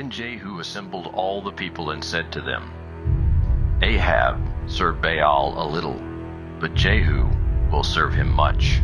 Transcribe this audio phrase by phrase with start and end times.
[0.00, 2.72] Then Jehu assembled all the people and said to them,
[3.82, 6.00] Ahab served Baal a little,
[6.58, 7.28] but Jehu
[7.70, 8.80] will serve him much.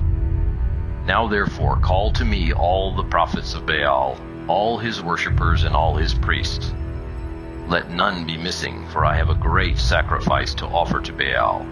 [1.07, 5.97] Now therefore call to me all the prophets of Baal, all his worshippers and all
[5.97, 6.75] his priests.
[7.67, 11.65] Let none be missing, for I have a great sacrifice to offer to Baal.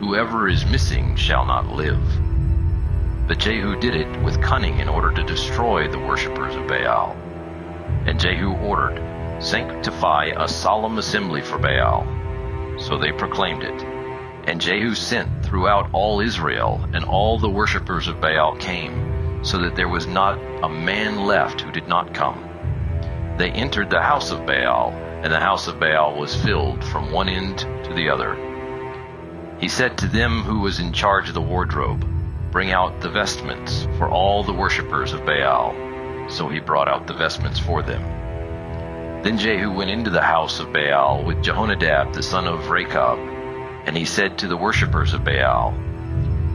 [0.00, 2.02] Whoever is missing shall not live.
[3.28, 7.16] But Jehu did it with cunning in order to destroy the worshippers of Baal.
[8.06, 12.06] And Jehu ordered, Sanctify a solemn assembly for Baal.
[12.78, 13.82] So they proclaimed it.
[14.48, 19.76] And Jehu sent throughout all Israel, and all the worshippers of Baal came, so that
[19.76, 22.44] there was not a man left who did not come.
[23.36, 24.90] They entered the house of Baal,
[25.22, 28.36] and the house of Baal was filled from one end to the other.
[29.60, 32.04] He said to them who was in charge of the wardrobe,
[32.50, 35.87] Bring out the vestments for all the worshippers of Baal.
[36.28, 38.02] So he brought out the vestments for them.
[39.22, 43.18] Then Jehu went into the house of Baal with Jehonadab the son of Rechab,
[43.86, 45.74] and he said to the worshippers of Baal,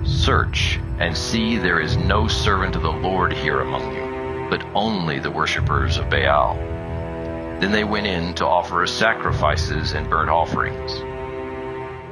[0.05, 5.19] Search and see there is no servant of the Lord here among you, but only
[5.19, 6.55] the worshippers of Baal.
[7.59, 10.93] Then they went in to offer sacrifices and burnt offerings.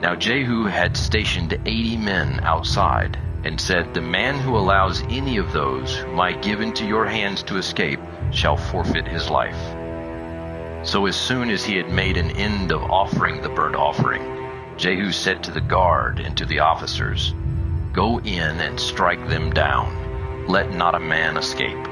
[0.02, 5.52] Now Jehu had stationed eighty men outside, and said, The man who allows any of
[5.52, 8.00] those whom I give into your hands to escape
[8.32, 9.58] shall forfeit his life.
[10.86, 14.24] So as soon as he had made an end of offering the burnt offering,
[14.78, 17.34] Jehu said to the guard and to the officers,
[17.94, 20.48] Go in and strike them down.
[20.48, 21.88] Let not a man escape.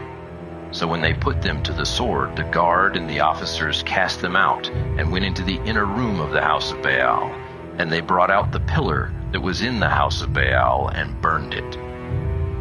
[0.72, 4.36] So when they put them to the sword, the guard and the officers cast them
[4.36, 7.32] out and went into the inner room of the house of Baal.
[7.80, 11.54] And they brought out the pillar that was in the house of Baal and burned
[11.54, 11.78] it.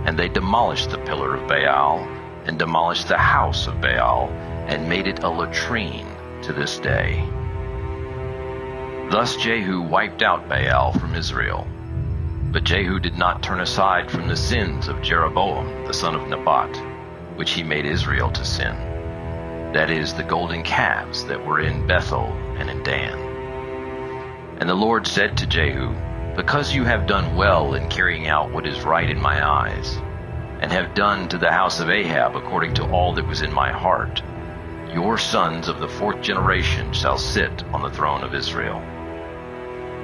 [0.07, 1.99] And they demolished the pillar of Baal
[2.47, 4.29] and demolished the house of Baal
[4.69, 6.07] and made it a latrine
[6.43, 7.29] to this day.
[9.11, 11.67] Thus Jehu wiped out Baal from Israel.
[12.53, 16.77] But Jehu did not turn aside from the sins of Jeroboam the son of Nebat,
[17.37, 18.75] which he made Israel to sin.
[19.75, 22.25] That is, the golden calves that were in Bethel
[22.57, 23.28] and in Dan.
[24.61, 25.95] And the Lord said to Jehu,
[26.35, 29.97] Because you have done well in carrying out what is right in my eyes,
[30.61, 33.71] and have done to the house of Ahab according to all that was in my
[33.71, 34.21] heart,
[34.93, 38.83] your sons of the fourth generation shall sit on the throne of Israel.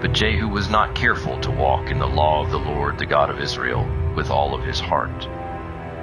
[0.00, 3.30] But Jehu was not careful to walk in the law of the Lord, the God
[3.30, 5.28] of Israel, with all of his heart.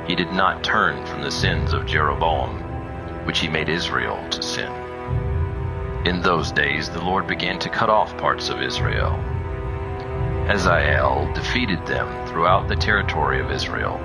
[0.10, 4.91] He did not turn from the sins of Jeroboam, which he made Israel to sin.
[6.04, 9.12] In those days the Lord began to cut off parts of Israel.
[10.48, 14.00] Hazael defeated them throughout the territory of Israel,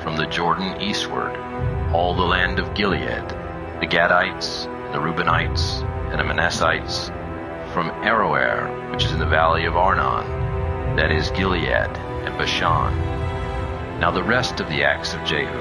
[0.00, 1.36] from the Jordan eastward,
[1.92, 3.28] all the land of Gilead,
[3.78, 7.08] the Gadites, the Reubenites, and the Manassites,
[7.74, 12.94] from Aroer, which is in the valley of Arnon, that is Gilead and Bashan.
[14.00, 15.60] Now the rest of the acts of Jehu,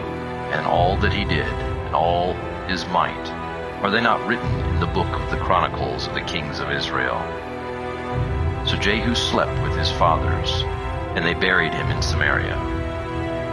[0.54, 2.36] and all that he did, and all
[2.68, 3.43] his might,
[3.84, 7.20] are they not written in the book of the chronicles of the kings of Israel?
[8.66, 10.64] So Jehu slept with his fathers,
[11.18, 12.56] and they buried him in Samaria.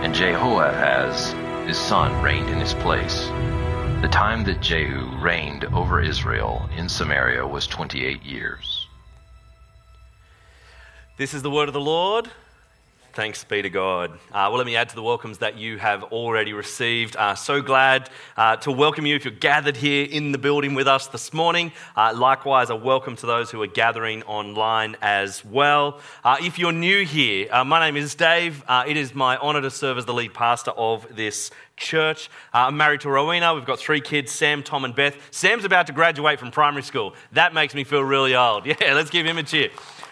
[0.04, 1.32] And Jehoahaz,
[1.66, 3.26] his son, reigned in his place.
[4.02, 8.86] The time that Jehu reigned over Israel in Samaria was 28 years.
[11.16, 12.30] This is the word of the Lord.
[13.20, 14.12] Thanks be to God.
[14.32, 17.16] Uh, well, let me add to the welcomes that you have already received.
[17.16, 20.88] Uh, so glad uh, to welcome you if you're gathered here in the building with
[20.88, 21.70] us this morning.
[21.94, 26.00] Uh, likewise, a welcome to those who are gathering online as well.
[26.24, 28.64] Uh, if you're new here, uh, my name is Dave.
[28.88, 32.30] it is my honor to serve as the lead pastor of this church.
[32.54, 33.54] I'm married to Rowena.
[33.54, 35.16] We've got three kids Sam, Tom, and Beth.
[35.30, 37.14] Sam's about to graduate from primary school.
[37.32, 38.66] That makes me feel really old.
[38.80, 39.68] Yeah, let's give him a cheer.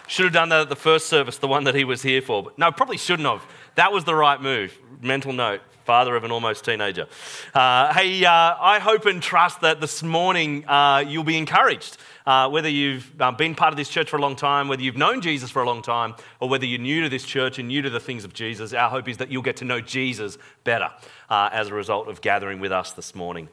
[0.09, 2.41] Should have done that at the first service, the one that he was here for.
[2.41, 3.45] But no, probably shouldn't have.
[3.75, 4.75] That was the right move.
[5.01, 7.07] Mental note father of an almost teenager.
[7.51, 11.97] Uh, hey, uh, I hope and trust that this morning uh, you'll be encouraged.
[12.27, 14.97] Uh, whether you've uh, been part of this church for a long time, whether you've
[14.97, 17.81] known Jesus for a long time, or whether you're new to this church and new
[17.81, 20.91] to the things of Jesus, our hope is that you'll get to know Jesus better
[21.29, 23.49] uh, as a result of gathering with us this morning.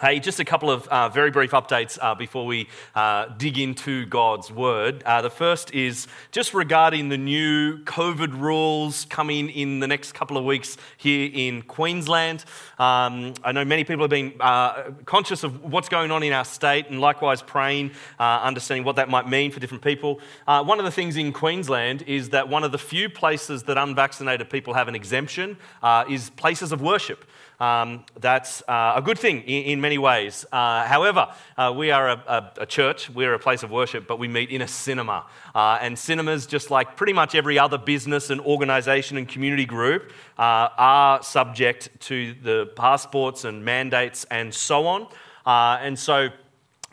[0.00, 4.06] Hey, just a couple of uh, very brief updates uh, before we uh, dig into
[4.06, 5.04] God's Word.
[5.04, 10.36] Uh, the first is just regarding the new COVID rules coming in the next couple
[10.36, 12.44] of weeks here in Queensland.
[12.76, 16.44] Um, I know many people have been uh, conscious of what's going on in our
[16.44, 20.18] state and likewise praying, uh, understanding what that might mean for different people.
[20.44, 24.50] one of the things in Queensland is that one of the few places that unvaccinated
[24.50, 25.56] people have an exemption
[26.10, 27.24] is places of worship.
[27.60, 30.44] Um, that's uh, a good thing in, in many ways.
[30.50, 34.18] Uh, however, uh, we are a, a, a, church, we're a place of worship, but
[34.18, 35.26] we meet in a cinema.
[35.54, 40.10] Uh, and cinemas, just like pretty much every other business and organization and community group,
[40.38, 45.06] uh, are subject to the passports and mandates and so on.
[45.46, 46.30] And so,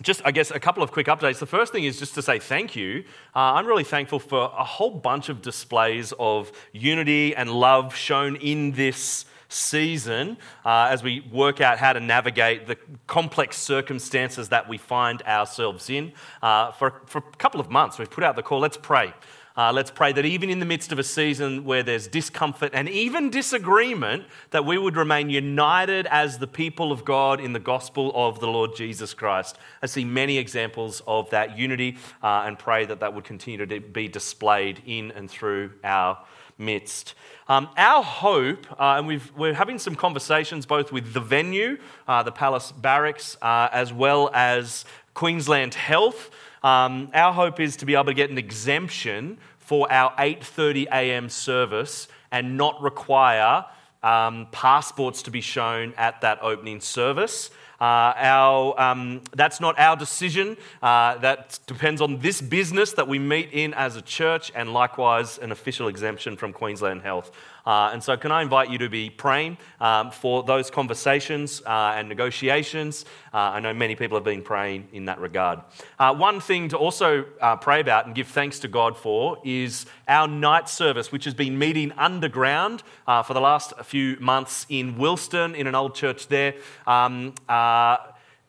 [0.01, 1.39] just, I guess, a couple of quick updates.
[1.39, 3.03] The first thing is just to say thank you.
[3.35, 8.35] Uh, I'm really thankful for a whole bunch of displays of unity and love shown
[8.37, 12.77] in this season uh, as we work out how to navigate the
[13.07, 16.13] complex circumstances that we find ourselves in.
[16.41, 19.13] Uh, for, for a couple of months, we've put out the call let's pray.
[19.57, 22.87] Uh, let's pray that even in the midst of a season where there's discomfort and
[22.87, 28.13] even disagreement, that we would remain united as the people of God in the gospel
[28.15, 29.57] of the Lord Jesus Christ.
[29.81, 33.79] I see many examples of that unity uh, and pray that that would continue to
[33.81, 36.17] be displayed in and through our
[36.57, 37.13] midst.
[37.47, 41.77] Um, our hope, uh, and we are having some conversations both with the venue,
[42.07, 46.29] uh, the Palace Barracks, uh, as well as Queensland Health.
[46.63, 51.29] Um, our hope is to be able to get an exemption for our 8:30 a.m.
[51.29, 53.65] service and not require
[54.03, 57.49] um, passports to be shown at that opening service.
[57.81, 60.55] Uh, our, um, that's not our decision.
[60.83, 65.39] Uh, that depends on this business that we meet in as a church, and likewise
[65.39, 67.31] an official exemption from Queensland Health.
[67.65, 71.93] Uh, and so, can I invite you to be praying um, for those conversations uh,
[71.95, 73.05] and negotiations?
[73.33, 75.59] Uh, I know many people have been praying in that regard.
[75.99, 79.85] Uh, one thing to also uh, pray about and give thanks to God for is
[80.07, 84.95] our night service, which has been meeting underground uh, for the last few months in
[84.95, 86.55] Wilston, in an old church there.
[86.87, 87.33] Um,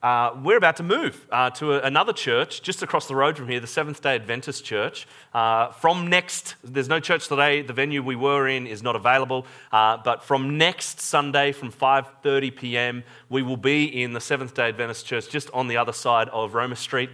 [0.02, 3.48] uh, we're about to move uh, to a, another church just across the road from
[3.48, 5.06] here, the Seventh day Adventist Church.
[5.32, 7.62] Uh, from next, there's no church today.
[7.62, 9.46] The venue we were in is not available.
[9.70, 14.68] Uh, but from next Sunday, from 5.30 p.m., we will be in the Seventh day
[14.68, 17.10] Adventist Church just on the other side of Roma Street.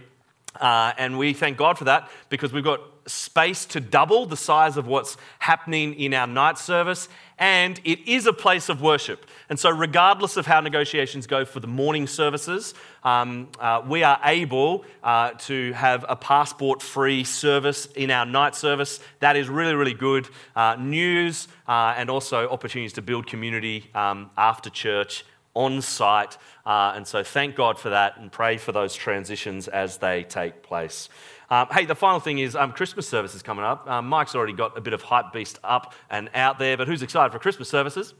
[0.59, 4.77] Uh, and we thank God for that because we've got space to double the size
[4.77, 7.09] of what's happening in our night service
[7.39, 9.25] and it is a place of worship.
[9.49, 12.73] And so, regardless of how negotiations go for the morning services,
[13.03, 18.55] um, uh, we are able uh, to have a passport free service in our night
[18.55, 18.99] service.
[19.21, 24.29] That is really, really good uh, news uh, and also opportunities to build community um,
[24.37, 25.23] after church
[25.53, 26.37] on site.
[26.65, 30.63] Uh, and so, thank God for that and pray for those transitions as they take
[30.63, 31.09] place.
[31.49, 33.89] Um, hey, the final thing is um, Christmas services coming up.
[33.89, 37.01] Um, Mike's already got a bit of hype beast up and out there, but who's
[37.01, 38.13] excited for Christmas services?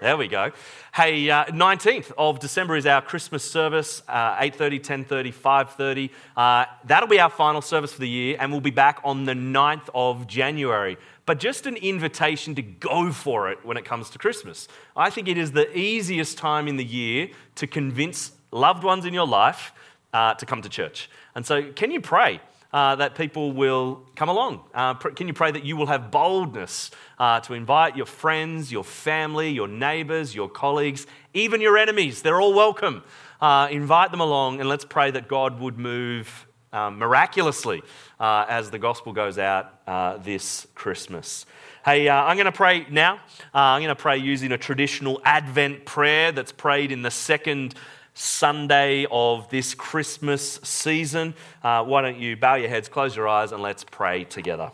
[0.00, 0.52] There we go.
[0.94, 6.10] Hey, uh, 19th of December is our Christmas service, uh, 8.30, 10.30, 5.30.
[6.36, 9.32] Uh, that'll be our final service for the year, and we'll be back on the
[9.32, 10.98] 9th of January.
[11.28, 14.66] But just an invitation to go for it when it comes to Christmas.
[14.96, 19.12] I think it is the easiest time in the year to convince loved ones in
[19.12, 19.74] your life
[20.14, 21.10] uh, to come to church.
[21.34, 22.40] And so, can you pray?
[22.72, 24.62] Uh, that people will come along?
[24.72, 28.72] Uh, pr- can you pray that you will have boldness uh, to invite your friends,
[28.72, 32.22] your family, your neighbors, your colleagues, even your enemies?
[32.22, 33.02] They're all welcome.
[33.38, 37.82] Uh, invite them along, and let's pray that God would move um, miraculously
[38.20, 41.46] uh, as the gospel goes out uh, this Christmas.
[41.84, 43.20] Hey, I'm going to pray now.
[43.54, 47.74] I'm going to pray using a traditional Advent prayer that's prayed in the second
[48.18, 51.34] Sunday of this Christmas season.
[51.62, 54.72] Uh, why don't you bow your heads, close your eyes, and let's pray together.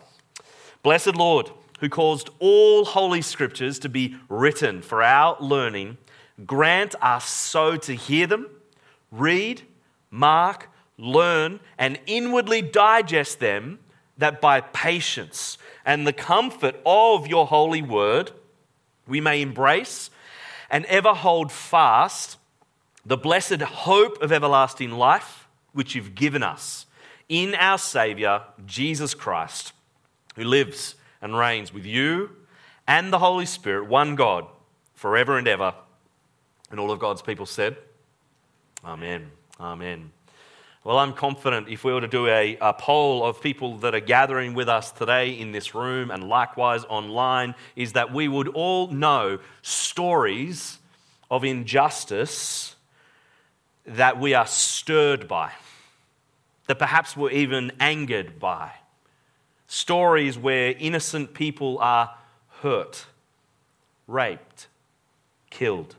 [0.81, 5.97] Blessed Lord, who caused all holy scriptures to be written for our learning,
[6.45, 8.49] grant us so to hear them,
[9.11, 9.61] read,
[10.09, 13.79] mark, learn, and inwardly digest them,
[14.17, 18.31] that by patience and the comfort of your holy word,
[19.07, 20.09] we may embrace
[20.69, 22.37] and ever hold fast
[23.05, 26.85] the blessed hope of everlasting life, which you've given us
[27.29, 29.73] in our Saviour, Jesus Christ.
[30.35, 32.29] who lives and reigns with you
[32.87, 34.45] and the Holy Spirit, one God,
[34.93, 35.73] forever and ever.
[36.69, 37.77] And all of God's people said,
[38.83, 39.31] Amen.
[39.59, 40.11] Amen.
[40.85, 43.99] Well, I'm confident if we were to do a, a, poll of people that are
[43.99, 48.85] gathering with us today in this room and likewise online, is that we would all
[48.89, 50.77] know stories
[51.31, 52.75] of injustice
[53.87, 55.53] that we are stirred by,
[56.67, 58.71] that perhaps we're even angered by.
[59.65, 62.13] Stories where innocent people are
[62.61, 63.07] hurt,
[64.05, 64.67] raped,
[65.49, 65.95] killed.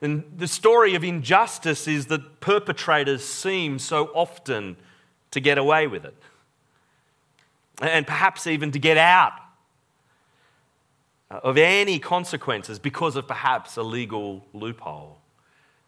[0.00, 4.76] And the story of injustice is that perpetrators seem so often
[5.32, 6.16] to get away with it,
[7.82, 9.32] and perhaps even to get out
[11.30, 15.18] of any consequences because of perhaps a legal loophole.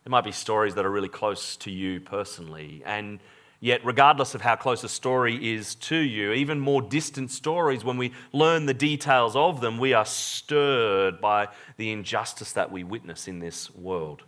[0.04, 3.20] There might be stories that are really close to you personally, and
[3.62, 7.98] Yet, regardless of how close a story is to you, even more distant stories, when
[7.98, 13.28] we learn the details of them, we are stirred by the injustice that we witness
[13.28, 14.22] in this world.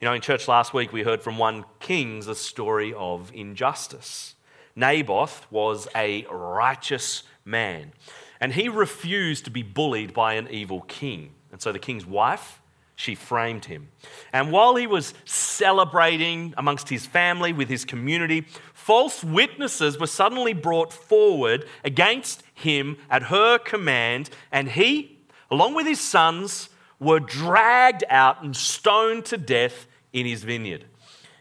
[0.00, 4.34] You know, in church last week, we heard from 1 Kings a story of injustice.
[4.74, 7.92] Naboth was a righteous man,
[8.40, 11.30] and he refused to be bullied by an evil king.
[11.52, 12.60] And so the king's wife
[12.98, 13.88] she framed him.
[14.32, 20.52] And while he was celebrating amongst his family, with his community, false witnesses were suddenly
[20.52, 28.02] brought forward against him at her command, and he, along with his sons, were dragged
[28.10, 30.84] out and stoned to death in his vineyard.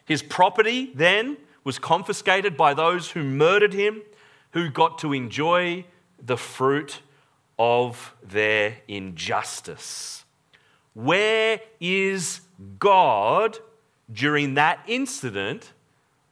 [0.05, 4.03] His property then was confiscated by those who murdered him,
[4.51, 5.85] who got to enjoy
[6.23, 7.01] the fruit
[7.57, 10.23] of their injustice.
[10.97, 12.41] Where is
[12.79, 13.59] God
[14.11, 15.71] during that incident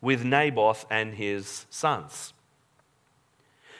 [0.01, 2.34] with Naboth and his sons?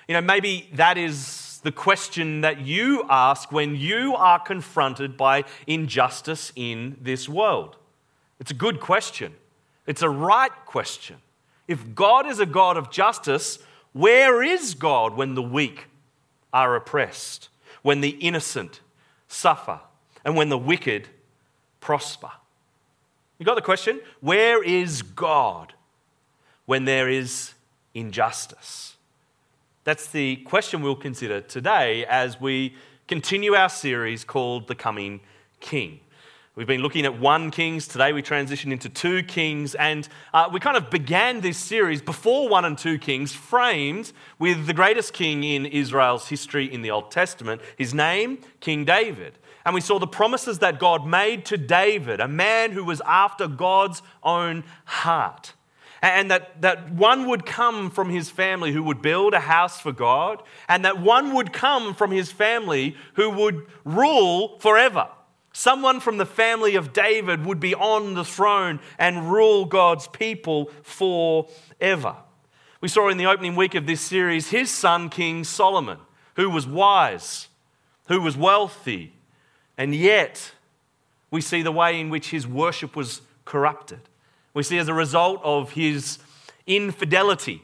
[0.08, 5.46] You know, maybe that is the question that you ask when you are confronted by
[5.66, 7.78] injustice in this world.
[8.40, 9.34] It's a good question.
[9.88, 11.16] It's a right question.
[11.68, 13.58] If God is a God of justice,
[13.92, 15.88] where is God when the weak
[16.54, 17.50] are oppressed,
[17.82, 18.82] when the innocent
[19.28, 19.80] suffer?
[20.26, 21.08] And when the wicked
[21.80, 22.32] prosper.
[23.38, 24.02] You got the question?
[24.20, 25.74] Where is God
[26.66, 27.54] when there is
[27.94, 28.96] injustice?
[29.84, 32.76] That's the question we'll consider today as we
[33.08, 35.20] continue our series called The Coming
[35.60, 36.00] King.
[36.56, 37.86] We've been looking at one Kings.
[37.86, 39.76] Today we transition into two Kings.
[39.76, 44.66] And uh, we kind of began this series before one and two Kings, framed with
[44.66, 47.62] the greatest king in Israel's history in the Old Testament.
[47.78, 49.38] His name, King David.
[49.66, 53.48] And we saw the promises that God made to David, a man who was after
[53.48, 55.54] God's own heart.
[56.04, 59.92] And that, that one would come from his family who would build a house for
[59.92, 65.10] God, and that one would come from his family who would rule forever.
[65.52, 70.70] Someone from the family of David would be on the throne and rule God's people
[70.84, 72.18] forever.
[72.82, 75.98] We saw in the opening week of this series his son, King Solomon,
[76.36, 77.48] who was wise,
[78.10, 79.15] who was wealthy,
[79.78, 80.52] and yet,
[81.32, 84.00] we see the way in which his worship was corrupted.
[84.54, 86.20] We see as a result of his
[86.66, 87.62] infidelity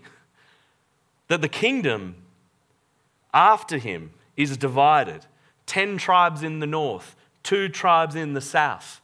[1.30, 2.15] that the kingdom
[3.34, 5.25] after him is divided
[5.68, 9.00] 10 tribes in the north, two tribes in the south.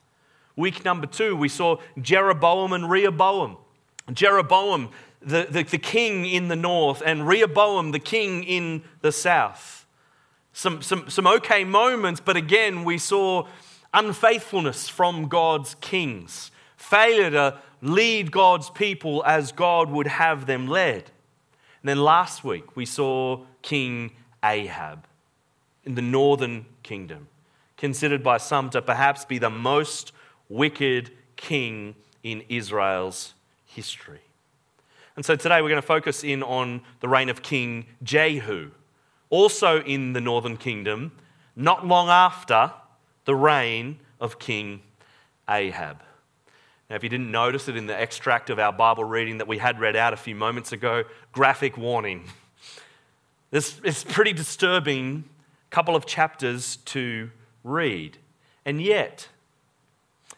[0.57, 3.55] Week number two, we saw Jeroboam and Rehoboam.
[4.11, 4.89] Jeroboam,
[5.21, 9.77] the, the, the king in the north, and Rehoboam, the king in the south
[10.57, 13.45] some, some, some okay moments, but again, we saw
[13.93, 21.11] unfaithfulness from God's kings, failure to lead God's people as God would have them led.
[21.81, 25.05] And then last week, we saw King Ahab
[25.83, 27.27] in the northern kingdom,
[27.77, 30.11] considered by some to perhaps be the most
[30.49, 33.35] wicked king in Israel's
[33.67, 34.21] history.
[35.15, 38.71] And so today we're going to focus in on the reign of King Jehu
[39.29, 41.11] also in the northern kingdom,
[41.55, 42.71] not long after
[43.25, 44.81] the reign of King
[45.49, 46.01] Ahab.
[46.89, 49.57] Now, if you didn't notice it in the extract of our Bible reading that we
[49.57, 51.03] had read out a few moments ago,
[51.33, 52.23] graphic warning.
[53.51, 55.25] This is pretty disturbing
[55.69, 57.29] couple of chapters to
[57.63, 58.17] read.
[58.65, 59.27] And yet,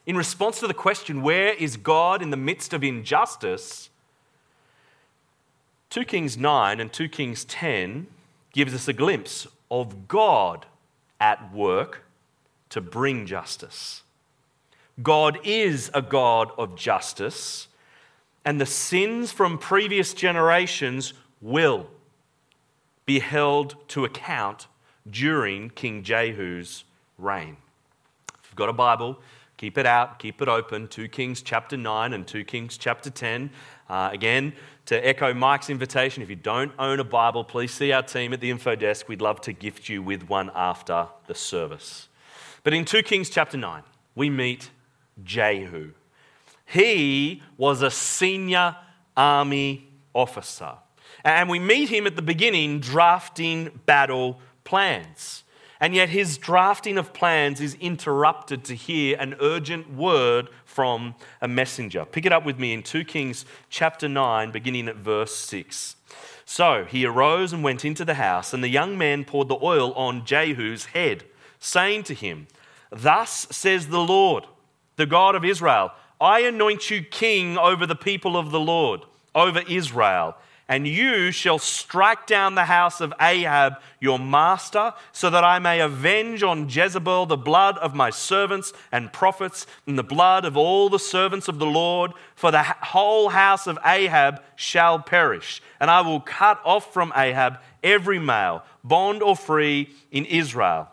[0.05, 3.89] in response to the question, where is God in the midst of injustice?
[5.91, 8.08] 2 Kings 9 and 2 Kings 10
[8.53, 10.65] gives us a glimpse of God
[11.20, 12.03] at work
[12.70, 14.03] to bring justice.
[15.01, 17.68] God is a God of justice,
[18.44, 21.88] and the sins from previous generations will
[23.06, 24.68] be held to account
[25.10, 26.84] during King Jehu's
[27.18, 27.58] reign.
[28.44, 29.20] If you've got a Bible,
[29.59, 30.87] keep it out, keep it open.
[30.87, 33.49] 2 Kings chapter 9 and 2 Kings chapter 10.
[33.89, 34.53] Uh, again,
[34.85, 38.39] to echo Mike's invitation, if you don't own a Bible, please see our team at
[38.39, 39.09] the info desk.
[39.09, 42.07] We'd love to gift you with one after the service.
[42.63, 43.83] But in 2 Kings chapter 9,
[44.15, 44.69] we meet
[45.25, 45.91] Jehu.
[46.65, 48.77] He was a senior
[49.17, 50.75] army officer.
[51.25, 55.43] And we meet him at the beginning drafting battle plans.
[55.79, 61.48] And yet his drafting of plans is interrupted to hear an urgent word from a
[61.48, 62.03] messenger.
[62.05, 65.95] Pick it up with me in 2 Kings chapter 9, beginning at verse 6.
[66.43, 69.93] So he arose and went into the house, and the young man poured the oil
[69.93, 71.24] on Jehu's head,
[71.59, 72.48] saying to him,
[72.91, 74.45] Thus says the Lord,
[74.98, 79.01] the God of Israel, I anoint you king over the people of the Lord,
[79.33, 80.36] over Israel
[80.69, 85.79] and you shall strike down the house of Ahab, your master, so that I may
[85.79, 90.88] avenge on Jezebel the blood of my servants and prophets, and the blood of all
[90.88, 92.11] the servants of the Lord.
[92.35, 97.57] For the whole house of Ahab shall perish, and I will cut off from Ahab
[97.83, 100.88] every male, bond or free, in Israel.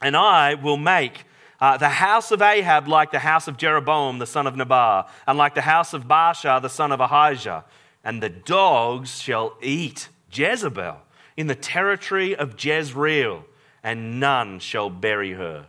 [0.00, 1.24] And I will make
[1.60, 5.36] uh, the house of Ahab like the house of Jeroboam the son of Nebat, and
[5.36, 7.64] like the house of Baasha the son of Ahijah
[8.06, 10.98] and the dogs shall eat Jezebel
[11.36, 13.44] in the territory of Jezreel,
[13.82, 15.66] and none shall bury her.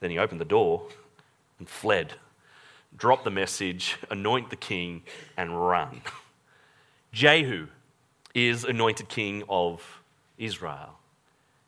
[0.00, 0.88] Then he opened the door
[1.60, 2.14] and fled,
[2.96, 5.04] dropped the message, anoint the king,
[5.36, 6.02] and run.
[7.12, 7.68] Jehu
[8.34, 10.02] is anointed king of
[10.38, 10.98] Israel.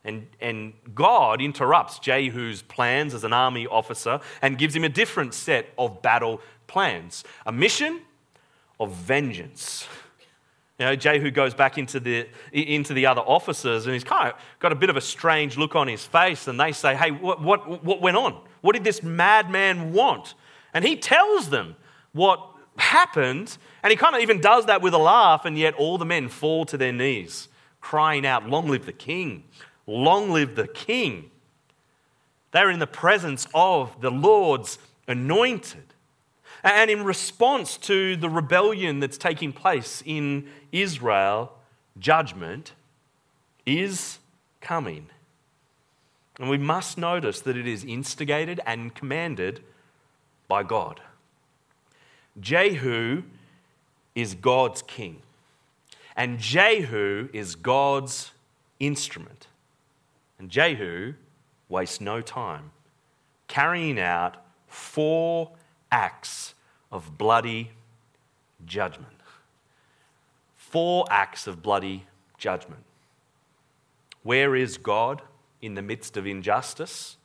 [0.03, 5.33] And, and God interrupts Jehu's plans as an army officer and gives him a different
[5.33, 8.01] set of battle plans a mission
[8.83, 9.87] of vengeance.
[10.79, 14.39] You know, Jehu goes back into the, into the other officers and he's kind of
[14.59, 16.47] got a bit of a strange look on his face.
[16.47, 18.41] And they say, Hey, what, what, what went on?
[18.61, 20.33] What did this madman want?
[20.73, 21.75] And he tells them
[22.11, 22.43] what
[22.77, 23.57] happened.
[23.83, 25.45] And he kind of even does that with a laugh.
[25.45, 27.49] And yet all the men fall to their knees,
[27.79, 29.43] crying out, Long live the king!
[29.85, 31.29] Long live the king!
[32.51, 35.92] They're in the presence of the Lord's anointed.
[36.63, 41.51] And in response to the rebellion that's taking place in Israel,
[41.99, 42.73] judgment
[43.65, 44.19] is
[44.61, 45.07] coming.
[46.39, 49.61] And we must notice that it is instigated and commanded
[50.47, 51.01] by God.
[52.39, 53.23] Jehu
[54.15, 55.21] is God's king,
[56.15, 58.31] and Jehu is God's
[58.79, 59.47] instrument.
[60.39, 61.13] And Jehu
[61.69, 62.71] wastes no time
[63.47, 65.51] carrying out four
[65.93, 66.55] acts
[66.91, 67.69] of bloody
[68.65, 69.13] judgment.
[70.55, 72.07] Four acts of bloody
[72.39, 72.83] judgment.
[74.23, 75.21] Where is God
[75.61, 77.17] in the midst of injustice?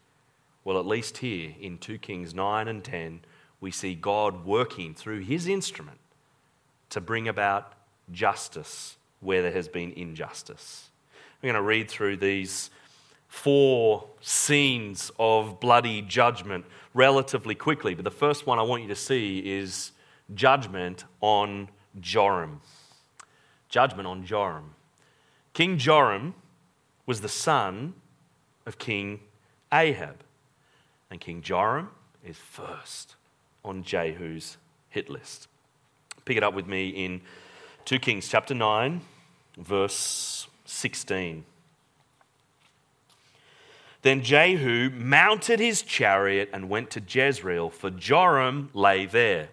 [0.65, 3.21] Well, at least here in 2 Kings 9 and 10,
[3.59, 5.99] we see God working through his instrument
[6.91, 7.73] to bring about
[8.13, 10.91] justice where there has been injustice.
[11.41, 12.71] We're going to read through these
[13.29, 17.95] four scenes of bloody judgment relatively quickly.
[17.95, 19.93] But the first one I want you to see is
[20.35, 22.61] judgment on Joram.
[23.71, 24.75] Judgment on Joram.
[25.55, 26.35] King Joram
[27.07, 27.95] was the son
[28.67, 29.21] of King
[29.73, 30.17] Ahab.
[31.11, 31.89] And King Joram
[32.23, 33.17] is first
[33.65, 34.59] on Jehu's
[34.91, 35.49] hit list.
[36.27, 37.23] Pick it up with me in
[37.87, 39.01] 2 Kings chapter 9,
[39.57, 41.45] verse 16.
[44.03, 49.49] Then Jehu mounted his chariot and went to Jezreel, for Joram lay there.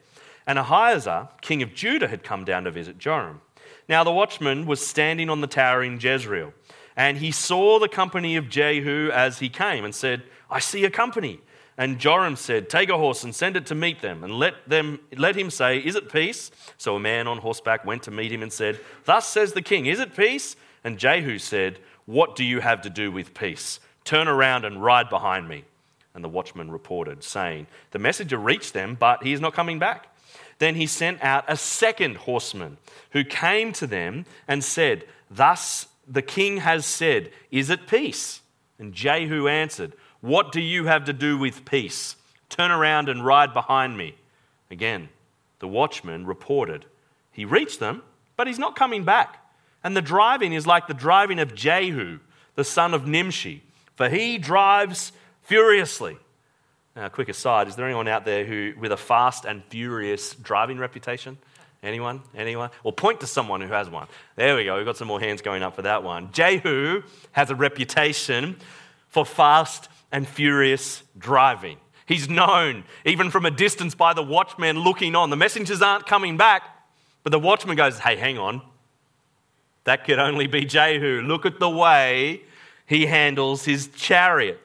[0.45, 3.41] And Ahaziah, king of Judah, had come down to visit Joram.
[3.89, 6.53] Now the watchman was standing on the tower in Jezreel,
[6.95, 10.91] and he saw the company of Jehu as he came, and said, I see a
[10.91, 11.39] company.
[11.77, 14.99] And Joram said, Take a horse and send it to meet them, and let, them,
[15.17, 16.51] let him say, Is it peace?
[16.77, 19.87] So a man on horseback went to meet him and said, Thus says the king,
[19.87, 20.55] Is it peace?
[20.83, 23.79] And Jehu said, What do you have to do with peace?
[24.05, 25.65] Turn around and ride behind me.
[26.13, 30.07] And the watchman reported, saying, The messenger reached them, but he is not coming back.
[30.59, 32.77] Then he sent out a second horseman
[33.09, 38.41] who came to them and said, Thus the king has said, Is it peace?
[38.79, 42.15] And Jehu answered, What do you have to do with peace?
[42.47, 44.15] Turn around and ride behind me.
[44.71, 45.09] Again,
[45.59, 46.85] the watchman reported,
[47.31, 48.03] He reached them,
[48.37, 49.41] but he's not coming back.
[49.83, 52.19] And the driving is like the driving of Jehu,
[52.55, 53.63] the son of Nimshi
[53.95, 55.11] for he drives
[55.43, 56.17] furiously.
[56.95, 60.77] Now, quick aside, is there anyone out there who with a fast and furious driving
[60.77, 61.37] reputation?
[61.83, 62.21] Anyone?
[62.35, 62.71] Anyone?
[62.83, 64.07] Or point to someone who has one.
[64.35, 64.77] There we go.
[64.77, 66.31] We've got some more hands going up for that one.
[66.31, 67.03] Jehu
[67.33, 68.55] has a reputation
[69.09, 71.77] for fast and furious driving.
[72.07, 75.29] He's known, even from a distance, by the watchman looking on.
[75.29, 76.63] The messengers aren't coming back,
[77.23, 78.61] but the watchman goes, Hey, hang on.
[79.83, 81.21] That could only be Jehu.
[81.21, 82.41] Look at the way
[82.85, 84.59] he handles his chariot.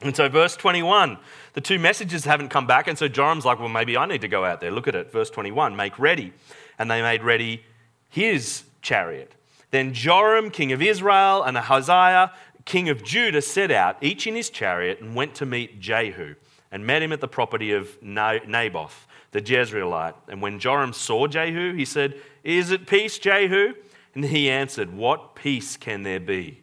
[0.00, 1.18] And so, verse 21,
[1.52, 2.88] the two messages haven't come back.
[2.88, 4.70] And so Joram's like, Well, maybe I need to go out there.
[4.70, 5.12] Look at it.
[5.12, 6.32] Verse 21 make ready.
[6.78, 7.62] And they made ready
[8.08, 9.34] his chariot.
[9.70, 12.32] Then Joram, king of Israel, and Ahaziah,
[12.64, 16.34] king of Judah, set out, each in his chariot, and went to meet Jehu
[16.72, 20.14] and met him at the property of Naboth, the Jezreelite.
[20.28, 23.74] And when Joram saw Jehu, he said, Is it peace, Jehu?
[24.14, 26.59] And he answered, What peace can there be,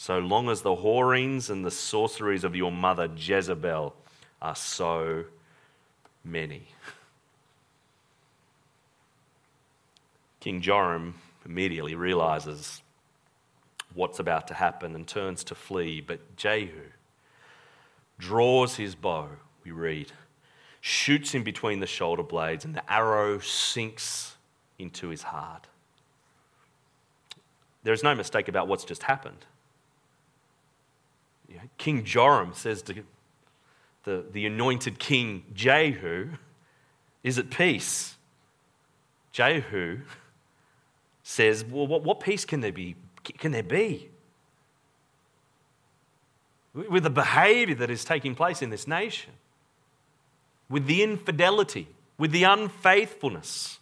[0.00, 3.96] so long as the whorings and the sorceries of your mother Jezebel
[4.40, 5.24] are so
[6.24, 6.68] many?
[10.38, 12.80] King Joram immediately realizes
[13.92, 16.92] what's about to happen and turns to flee, but Jehu
[18.20, 19.28] draws his bow
[19.64, 20.12] we read,
[20.80, 24.36] shoots him between the shoulder blades, and the arrow sinks
[24.78, 25.66] into his heart.
[27.82, 29.44] There is no mistake about what's just happened.
[31.76, 33.04] King Joram says to
[34.04, 36.30] the, the anointed king Jehu,
[37.22, 38.16] Is at peace?
[39.32, 40.00] Jehu
[41.22, 42.96] says, Well, what, what peace can there be?
[43.24, 44.08] Can there be?
[46.74, 49.32] With the behavior that is taking place in this nation
[50.68, 53.78] with the infidelity, with the unfaithfulness,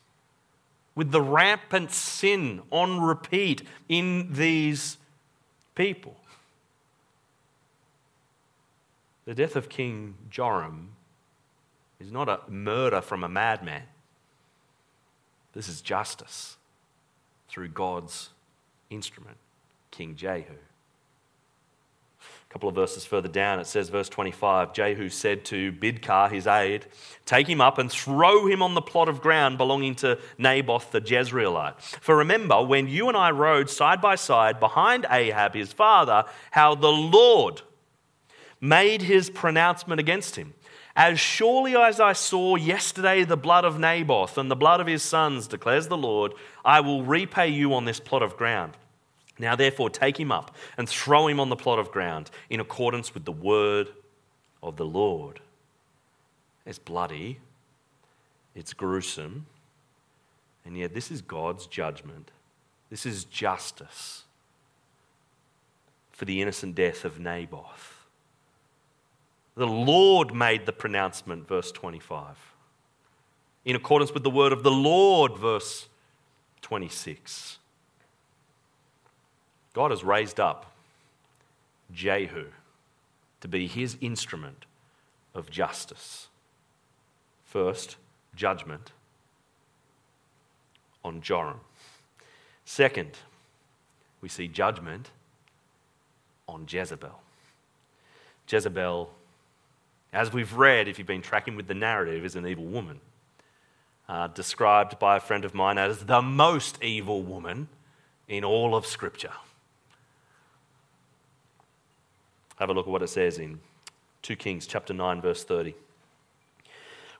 [0.94, 4.98] with the rampant sin on repeat in these
[5.74, 6.16] people.
[9.26, 10.90] The death of King Joram
[11.98, 13.82] is not a murder from a madman.
[15.52, 16.56] This is justice
[17.48, 18.30] through God's
[18.90, 19.38] instrument,
[19.90, 25.72] King Jehu A couple of verses further down, it says, verse 25 Jehu said to
[25.72, 26.86] Bidkar, his aide,
[27.24, 31.00] Take him up and throw him on the plot of ground belonging to Naboth the
[31.00, 31.80] Jezreelite.
[31.80, 36.76] For remember, when you and I rode side by side behind Ahab his father, how
[36.76, 37.62] the Lord
[38.60, 40.54] made his pronouncement against him.
[40.94, 45.02] As surely as I saw yesterday the blood of Naboth and the blood of his
[45.02, 46.32] sons, declares the Lord,
[46.64, 48.72] I will repay you on this plot of ground.
[49.38, 53.12] Now, therefore, take him up and throw him on the plot of ground in accordance
[53.12, 53.90] with the word
[54.62, 55.40] of the Lord.
[56.64, 57.40] It's bloody,
[58.54, 59.44] it's gruesome,
[60.64, 62.30] and yet this is God's judgment.
[62.88, 64.24] This is justice
[66.10, 67.95] for the innocent death of Naboth.
[69.56, 72.36] The Lord made the pronouncement, verse 25.
[73.64, 75.88] In accordance with the word of the Lord, verse
[76.60, 77.58] 26.
[79.72, 80.72] God has raised up
[81.92, 82.46] Jehu
[83.40, 84.66] to be his instrument
[85.34, 86.28] of justice.
[87.44, 87.96] First,
[88.34, 88.92] judgment
[91.04, 91.60] on Joram.
[92.64, 93.12] Second,
[94.20, 95.10] we see judgment
[96.48, 97.20] on Jezebel.
[98.48, 99.10] Jezebel,
[100.12, 103.00] as we've read, if you've been tracking with the narrative, is an evil woman.
[104.08, 107.68] Uh, described by a friend of mine as the most evil woman
[108.28, 109.32] in all of Scripture.
[112.56, 113.60] Have a look at what it says in
[114.22, 115.74] 2 Kings chapter 9 verse 30.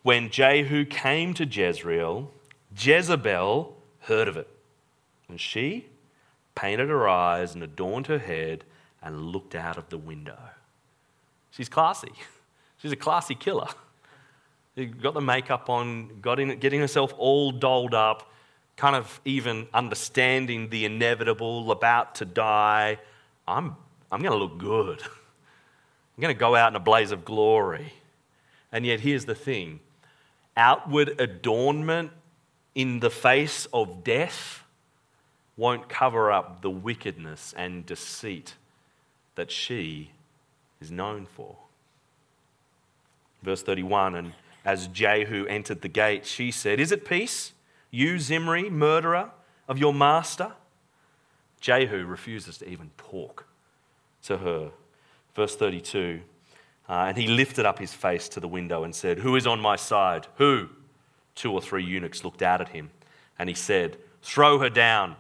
[0.03, 2.31] When Jehu came to Jezreel,
[2.79, 4.49] Jezebel heard of it.
[5.29, 5.87] And she
[6.55, 8.65] painted her eyes and adorned her head
[9.03, 10.39] and looked out of the window.
[11.51, 12.13] She's classy.
[12.79, 13.69] She's a classy killer.
[14.77, 18.31] She got the makeup on, got in, getting herself all dolled up,
[18.77, 22.99] kind of even understanding the inevitable, about to die.
[23.49, 23.75] I'm,
[24.13, 25.01] I'm going to look good.
[25.03, 27.93] I'm going to go out in a blaze of glory.
[28.71, 29.81] And yet, here's the thing
[30.57, 32.11] outward adornment
[32.75, 34.63] in the face of death
[35.57, 38.55] won't cover up the wickedness and deceit
[39.37, 40.11] that she
[40.81, 41.57] is known for.
[43.47, 44.33] Verse 31 And
[44.65, 47.53] as Jehu entered the gate, she said, Is it peace,
[47.91, 49.31] you, Zimri, murderer
[49.69, 50.53] of your master?
[51.61, 53.47] Jehu refuses to even talk
[54.25, 54.73] to her
[55.37, 56.23] Verse 32
[56.89, 59.61] uh, And he lifted up his face to the window and said, Who is on
[59.61, 60.27] my side?
[60.39, 60.71] Who?
[61.37, 62.91] Two or three eunuchs looked out at him,
[63.39, 65.15] and he said, Throw her down.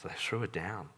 [0.00, 0.88] So they threw her down.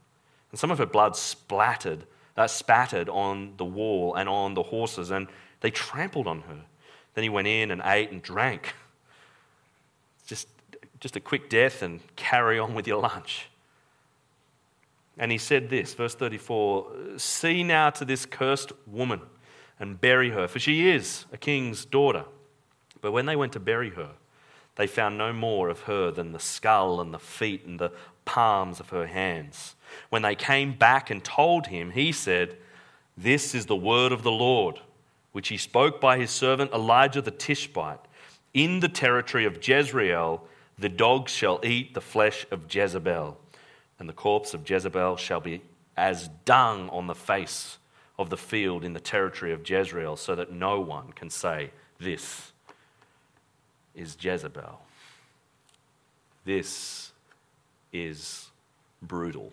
[0.53, 2.05] And some of her blood splattered,
[2.37, 5.27] uh, spattered on the wall and on the horses, and
[5.63, 6.61] they trampled on her.
[7.15, 8.75] Then he went in and ate and drank.
[10.27, 10.49] Just
[11.01, 13.49] just a quick death and carry on with your lunch.
[15.19, 19.21] And he said this, verse 34 See now to this cursed woman
[19.81, 22.25] and bury her, for she is a king's daughter.
[23.01, 24.11] But when they went to bury her,
[24.77, 27.91] they found no more of her than the skull and the feet and the
[28.25, 29.75] palms of her hands.
[30.09, 32.57] When they came back and told him, he said,
[33.17, 34.81] This is the word of the Lord,
[35.33, 38.01] which he spoke by his servant Elijah the Tishbite.
[38.55, 40.47] In the territory of Jezreel,
[40.79, 43.39] the dogs shall eat the flesh of Jezebel,
[43.99, 45.63] and the corpse of Jezebel shall be
[45.97, 47.79] as dung on the face
[48.19, 52.53] of the field in the territory of Jezreel, so that no one can say, This
[53.95, 54.81] is Jezebel.
[56.45, 57.13] This
[57.93, 58.51] is
[59.01, 59.53] brutal.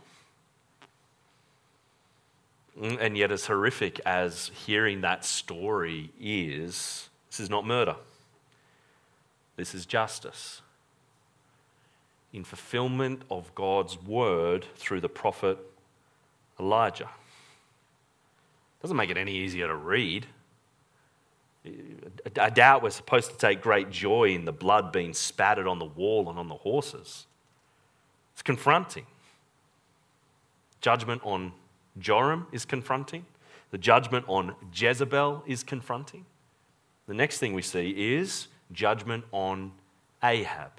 [2.82, 7.96] Mm, and yet, as horrific as hearing that story is, this is not murder.
[9.58, 10.62] This is justice.
[12.32, 15.58] In fulfillment of God's word through the prophet
[16.60, 17.10] Elijah.
[18.82, 20.26] Doesn't make it any easier to read.
[22.40, 25.86] I doubt we're supposed to take great joy in the blood being spattered on the
[25.86, 27.28] wall and on the horses.
[28.34, 29.06] It's confronting.
[30.80, 31.52] Judgment on
[31.98, 33.26] Joram is confronting.
[33.72, 36.26] The judgment on Jezebel is confronting.
[37.08, 39.72] The next thing we see is judgment on
[40.24, 40.72] Ahab.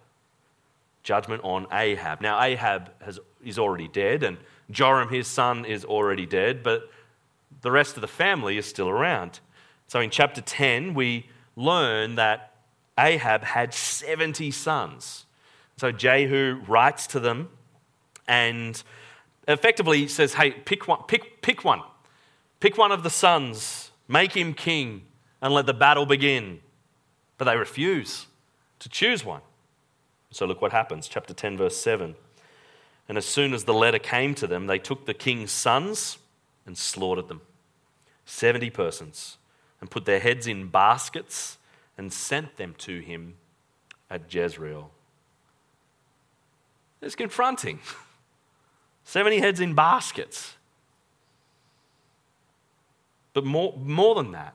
[1.03, 2.21] Judgment on Ahab.
[2.21, 4.39] Now, Ahab has, is already dead, and
[4.71, 6.91] Joram, his son, is already dead, but
[7.63, 9.41] the rest of the family is still around.
[9.89, 12.55] So in chapter 10, we learn that
[12.99, 15.27] Ahab had 70 sons.
[15.77, 17.49] So Jehu writes to them
[18.29, 18.83] and
[19.53, 21.83] effectively says, Hey, pick one, pick, pick one.
[22.61, 25.03] Pick one of the sons, make him king,
[25.41, 26.61] and let the battle begin.
[27.39, 28.27] But they refuse
[28.81, 29.41] to choose one.
[30.31, 31.09] So look what happens.
[31.09, 32.15] Chapter 10, verse 7.
[33.09, 36.19] And as soon as the letter came to them, they took the king's sons
[36.67, 37.41] and slaughtered them
[38.27, 39.39] 70 persons,
[39.81, 41.59] and put their heads in baskets
[41.99, 43.35] and sent them to him
[44.09, 44.93] at Jezreel.
[47.03, 47.81] It's confronting.
[49.11, 50.55] 70 heads in baskets.
[53.33, 54.55] But more, more than that,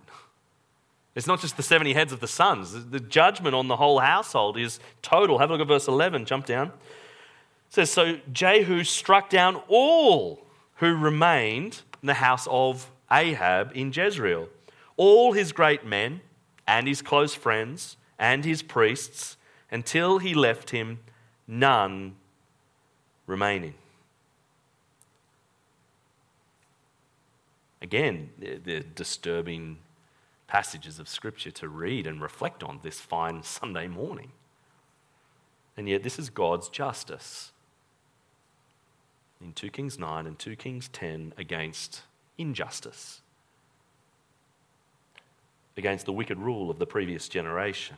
[1.13, 2.89] it's not just the 70 heads of the sons.
[2.89, 5.39] The judgment on the whole household is total.
[5.39, 6.23] Have a look at verse 11.
[6.23, 6.67] Jump down.
[6.67, 6.71] It
[7.67, 14.47] says, So Jehu struck down all who remained in the house of Ahab in Jezreel,
[14.95, 16.21] all his great men
[16.65, 19.35] and his close friends and his priests,
[19.69, 20.99] until he left him
[21.45, 22.15] none
[23.27, 23.73] remaining.
[27.85, 29.77] Again, the disturbing
[30.47, 34.31] passages of Scripture to read and reflect on this fine Sunday morning.
[35.77, 37.51] And yet, this is God's justice
[39.39, 42.01] in 2 Kings 9 and 2 Kings 10 against
[42.39, 43.21] injustice,
[45.77, 47.97] against the wicked rule of the previous generation.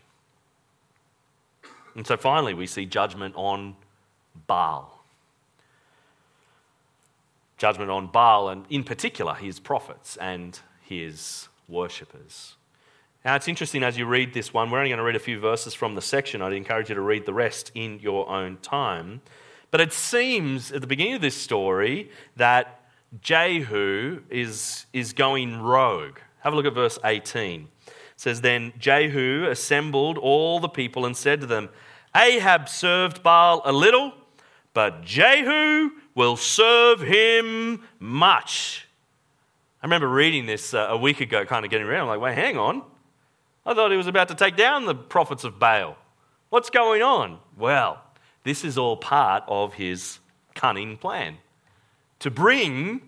[1.95, 3.77] And so finally, we see judgment on
[4.47, 4.96] Baal.
[7.57, 12.55] Judgment on Baal, and in particular, his prophets and his worshippers.
[13.25, 15.39] Now, it's interesting as you read this one, we're only going to read a few
[15.39, 16.41] verses from the section.
[16.41, 19.21] I'd encourage you to read the rest in your own time.
[19.69, 22.79] But it seems at the beginning of this story that
[23.21, 26.19] Jehu is, is going rogue.
[26.39, 27.67] Have a look at verse 18.
[27.85, 31.69] It says, Then Jehu assembled all the people and said to them,
[32.15, 34.13] Ahab served Baal a little,
[34.73, 38.87] but Jehu will serve him much.
[39.83, 42.01] I remember reading this uh, a week ago, kind of getting around.
[42.01, 42.81] I'm like, wait, hang on.
[43.67, 45.95] I thought he was about to take down the prophets of Baal.
[46.49, 47.37] What's going on?
[47.55, 48.01] Well,
[48.43, 50.17] this is all part of his
[50.55, 51.37] cunning plan
[52.17, 53.01] to bring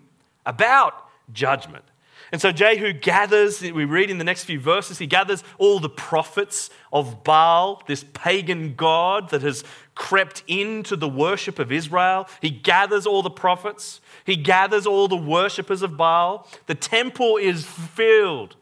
[0.46, 0.94] about
[1.32, 1.84] judgment.
[2.32, 5.88] And so Jehu gathers, we read in the next few verses, he gathers all the
[5.88, 9.64] prophets of Baal, this pagan god that has
[9.96, 12.28] crept into the worship of Israel.
[12.40, 16.46] He gathers all the prophets, he gathers all the worshippers of Baal.
[16.66, 18.54] The temple is filled.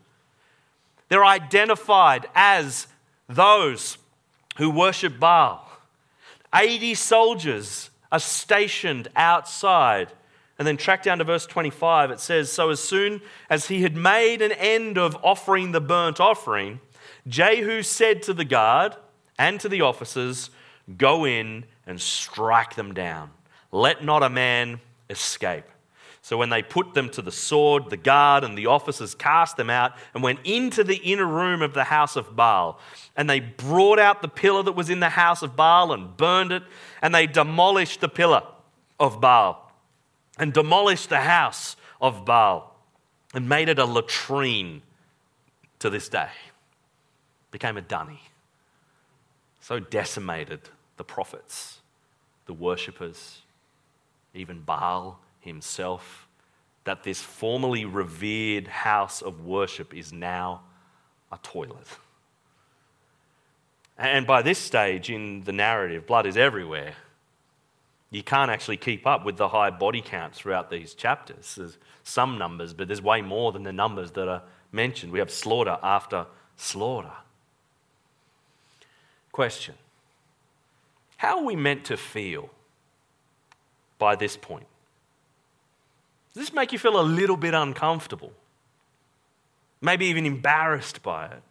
[1.08, 2.86] They're identified as
[3.28, 3.98] those
[4.56, 5.68] who worship Baal.
[6.54, 10.08] 80 soldiers are stationed outside
[10.58, 13.96] and then track down to verse 25, it says So as soon as he had
[13.96, 16.80] made an end of offering the burnt offering,
[17.28, 18.96] Jehu said to the guard
[19.38, 20.50] and to the officers,
[20.96, 23.30] Go in and strike them down.
[23.70, 25.64] Let not a man escape.
[26.22, 29.70] So when they put them to the sword, the guard and the officers cast them
[29.70, 32.80] out and went into the inner room of the house of Baal.
[33.16, 36.52] And they brought out the pillar that was in the house of Baal and burned
[36.52, 36.64] it.
[37.00, 38.42] And they demolished the pillar
[38.98, 39.67] of Baal
[40.38, 42.76] and demolished the house of Baal
[43.34, 44.82] and made it a latrine
[45.80, 46.30] to this day.
[47.50, 48.20] Became a dunny.
[49.60, 50.60] So decimated
[50.96, 51.80] the prophets,
[52.46, 53.42] the worshippers,
[54.34, 56.26] even Baal himself,
[56.84, 60.62] that this formerly revered house of worship is now
[61.30, 61.86] a toilet.
[63.98, 66.94] And by this stage in the narrative, blood is everywhere.
[68.10, 71.56] You can't actually keep up with the high body count throughout these chapters.
[71.56, 74.42] There's some numbers, but there's way more than the numbers that are
[74.72, 75.12] mentioned.
[75.12, 77.12] We have slaughter after slaughter.
[79.30, 79.74] Question
[81.18, 82.50] How are we meant to feel
[83.98, 84.66] by this point?
[86.32, 88.32] Does this make you feel a little bit uncomfortable?
[89.80, 91.42] Maybe even embarrassed by it?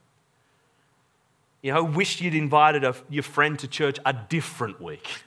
[1.62, 5.24] You know, wish you'd invited a, your friend to church a different week.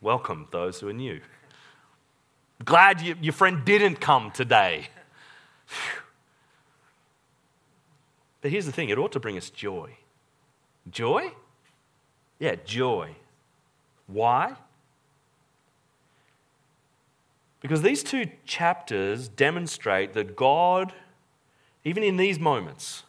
[0.00, 1.20] Welcome, those who are new.
[2.64, 4.88] Glad you, your friend didn't come today.
[8.40, 9.96] But here's the thing it ought to bring us joy.
[10.90, 11.32] Joy?
[12.38, 13.16] Yeah, joy.
[14.06, 14.54] Why?
[17.60, 20.94] Because these two chapters demonstrate that God,
[21.84, 23.02] even in these moments,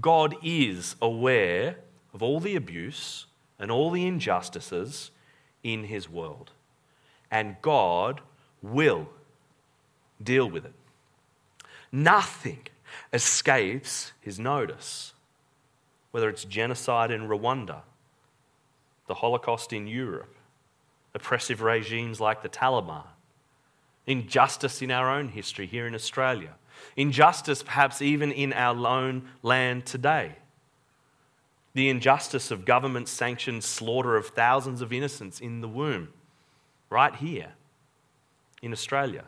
[0.00, 1.76] God is aware
[2.14, 3.26] of all the abuse
[3.58, 5.10] and all the injustices
[5.62, 6.50] in his world.
[7.30, 8.20] And God
[8.62, 9.08] will
[10.22, 10.72] deal with it.
[11.92, 12.66] Nothing
[13.12, 15.12] escapes his notice,
[16.10, 17.80] whether it's genocide in Rwanda,
[19.06, 20.34] the Holocaust in Europe,
[21.14, 23.04] oppressive regimes like the Taliban,
[24.06, 26.54] injustice in our own history here in Australia,
[26.96, 30.36] injustice perhaps even in our own land today.
[31.74, 36.08] The injustice of government sanctioned slaughter of thousands of innocents in the womb,
[36.88, 37.52] right here
[38.62, 39.24] in Australia.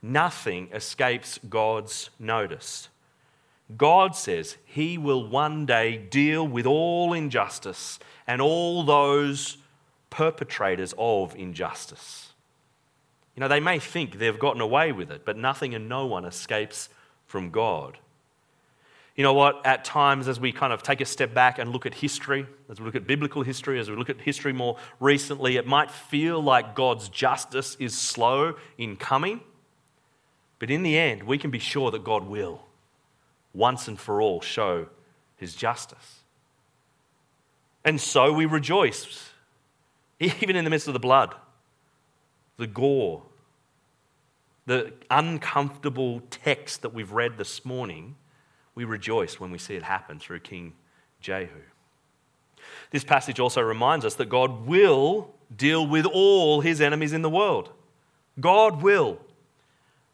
[0.00, 2.88] Nothing escapes God's notice.
[3.76, 9.58] God says he will one day deal with all injustice and all those
[10.10, 12.32] perpetrators of injustice.
[13.34, 16.24] You know, they may think they've gotten away with it, but nothing and no one
[16.24, 16.88] escapes
[17.26, 17.98] from God.
[19.18, 19.66] You know what?
[19.66, 22.78] At times, as we kind of take a step back and look at history, as
[22.78, 26.40] we look at biblical history, as we look at history more recently, it might feel
[26.40, 29.40] like God's justice is slow in coming.
[30.60, 32.62] But in the end, we can be sure that God will,
[33.52, 34.86] once and for all, show
[35.36, 36.20] his justice.
[37.84, 39.30] And so we rejoice,
[40.20, 41.34] even in the midst of the blood,
[42.56, 43.24] the gore,
[44.66, 48.14] the uncomfortable text that we've read this morning.
[48.78, 50.72] We rejoice when we see it happen through King
[51.20, 51.48] Jehu.
[52.92, 57.28] This passage also reminds us that God will deal with all his enemies in the
[57.28, 57.72] world.
[58.38, 59.18] God will.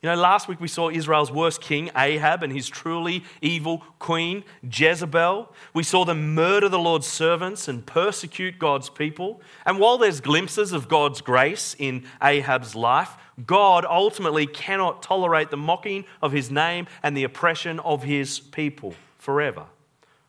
[0.05, 4.45] You know, last week we saw Israel's worst king, Ahab, and his truly evil queen,
[4.71, 5.51] Jezebel.
[5.73, 9.41] We saw them murder the Lord's servants and persecute God's people.
[9.65, 15.57] And while there's glimpses of God's grace in Ahab's life, God ultimately cannot tolerate the
[15.57, 19.65] mocking of his name and the oppression of his people forever.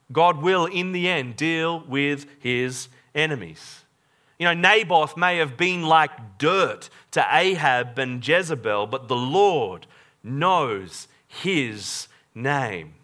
[0.10, 3.84] God will, in the end, deal with his enemies.
[4.38, 9.88] You know, Naboth may have been like dirt to Ahab and Jezebel, but the Lord
[10.24, 12.96] knows his name.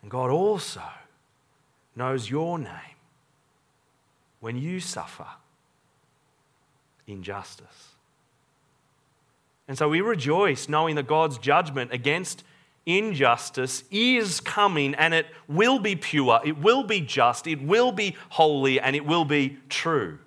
[0.00, 0.82] And God also
[1.94, 2.70] knows your name
[4.40, 5.26] when you suffer
[7.06, 7.94] injustice.
[9.66, 12.44] And so we rejoice knowing that God's judgment against
[12.86, 18.16] injustice is coming and it will be pure, it will be just, it will be
[18.30, 20.18] holy, and it will be true.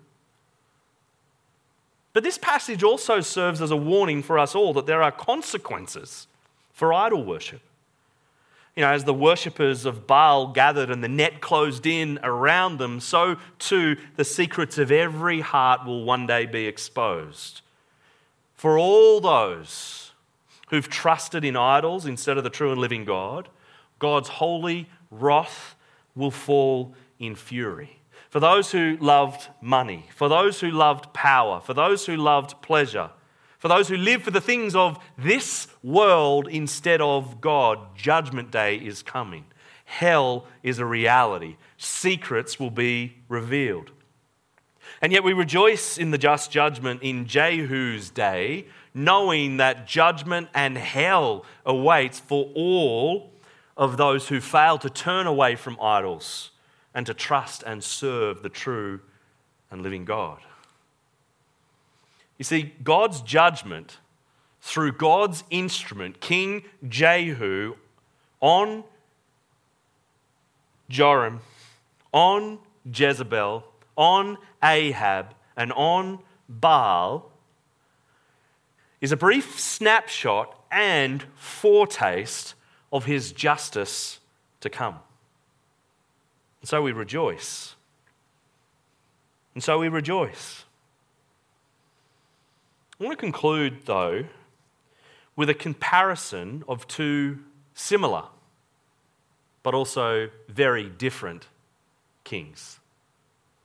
[2.13, 6.27] But this passage also serves as a warning for us all that there are consequences
[6.73, 7.61] for idol worship.
[8.75, 12.99] You know, as the worshippers of Baal gathered and the net closed in around them,
[12.99, 17.61] so too the secrets of every heart will one day be exposed.
[18.55, 20.06] For all those
[20.67, 23.49] who've trusted in idols instead of the true and living God,
[23.99, 25.75] God's holy wrath
[26.15, 27.99] will fall in fury.
[28.29, 33.09] For those who loved money, for those who loved power, for those who loved pleasure,
[33.57, 38.75] for those who live for the things of this world instead of God, Judgment Day
[38.75, 39.45] is coming.
[39.85, 41.55] Hell is a reality.
[41.77, 43.91] Secrets will be revealed.
[45.01, 50.77] And yet we rejoice in the just judgment in Jehu's day, knowing that judgment and
[50.77, 53.31] hell awaits for all
[53.75, 56.51] of those who fail to turn away from idols
[56.93, 58.99] and to trust and serve the true
[59.69, 60.39] and living God.
[62.37, 63.97] You see, God's judgment
[64.61, 67.75] through God's instrument, King Jehu,
[68.41, 68.83] on
[70.89, 71.41] Joram,
[72.13, 72.59] on
[72.91, 73.63] Jezebel,
[73.97, 77.29] on Ahab, and on Baal
[79.01, 82.53] is a brief snapshot and foretaste
[82.93, 84.19] of his justice
[84.61, 84.99] to come.
[86.61, 87.75] And so we rejoice.
[89.53, 90.63] And so we rejoice.
[92.99, 94.25] I want to conclude, though,
[95.35, 97.39] with a comparison of two
[97.73, 98.23] similar
[99.67, 101.45] but also very different
[102.23, 102.76] kings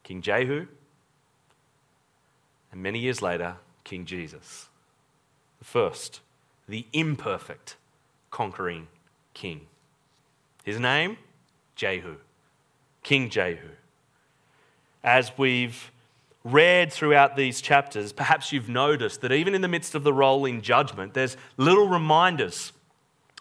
[0.03, 0.67] King Jehu,
[2.73, 4.69] and many years later, King Jesus.
[5.59, 6.21] The first,
[6.69, 7.77] the imperfect
[8.31, 8.89] conquering
[9.35, 9.67] king.
[10.65, 11.19] His name?
[11.77, 12.17] Jehu.
[13.03, 13.69] King Jehu.
[15.05, 15.91] As we've
[16.45, 20.63] read throughout these chapters, perhaps you've noticed that even in the midst of the rolling
[20.63, 22.73] judgment, there's little reminders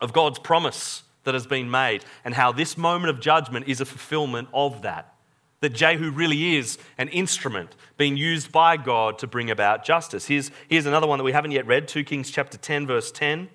[0.02, 3.86] of God's promise that has been made and how this moment of judgment is a
[3.86, 5.14] fulfillment of that.
[5.62, 10.26] That Jehu really is an instrument being used by God to bring about justice.
[10.26, 13.50] Here's, here's another one that we haven't yet read 2 Kings chapter 10, verse 10.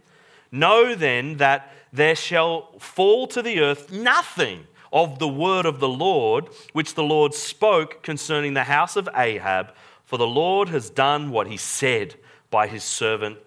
[0.53, 5.89] Know then that there shall fall to the earth nothing of the word of the
[5.89, 11.31] Lord, which the Lord spoke concerning the house of Ahab, for the Lord has done
[11.31, 12.15] what he said
[12.51, 13.39] by his servant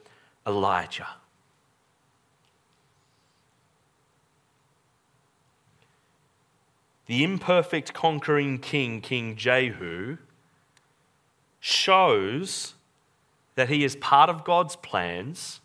[0.45, 1.07] Elijah.
[7.09, 10.17] The imperfect conquering king, King Jehu,
[11.59, 12.75] shows
[13.55, 15.59] that he is part of God's plans,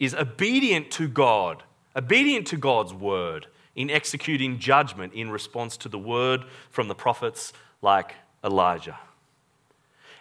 [0.00, 3.46] is obedient to God, obedient to God's word
[3.76, 7.52] in executing judgment in response to the word from the prophets
[7.82, 8.98] like Elijah.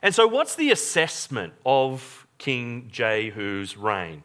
[0.01, 4.23] And so, what's the assessment of King Jehu's reign?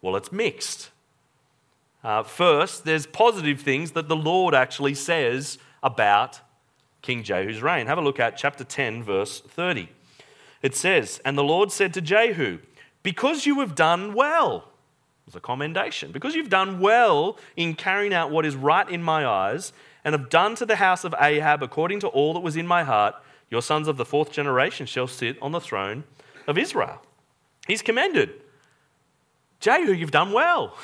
[0.00, 0.90] Well, it's mixed.
[2.04, 6.40] Uh, first, there's positive things that the Lord actually says about
[7.00, 7.86] King Jehu's reign.
[7.86, 9.88] Have a look at chapter 10, verse 30.
[10.62, 12.58] It says, And the Lord said to Jehu,
[13.02, 14.68] Because you have done well,
[15.26, 16.12] was a commendation.
[16.12, 19.72] Because you've done well in carrying out what is right in my eyes,
[20.04, 22.82] and have done to the house of Ahab according to all that was in my
[22.82, 23.14] heart,
[23.50, 26.04] your sons of the fourth generation shall sit on the throne
[26.46, 27.00] of Israel.
[27.68, 28.30] He's commended.
[29.60, 30.76] Jehu, you've done well.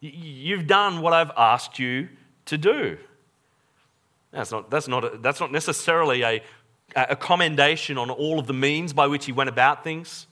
[0.00, 2.08] You've done what I've asked you
[2.46, 2.98] to do.
[4.30, 6.42] That's not, that's not, a, that's not necessarily a,
[6.94, 10.26] a commendation on all of the means by which he went about things.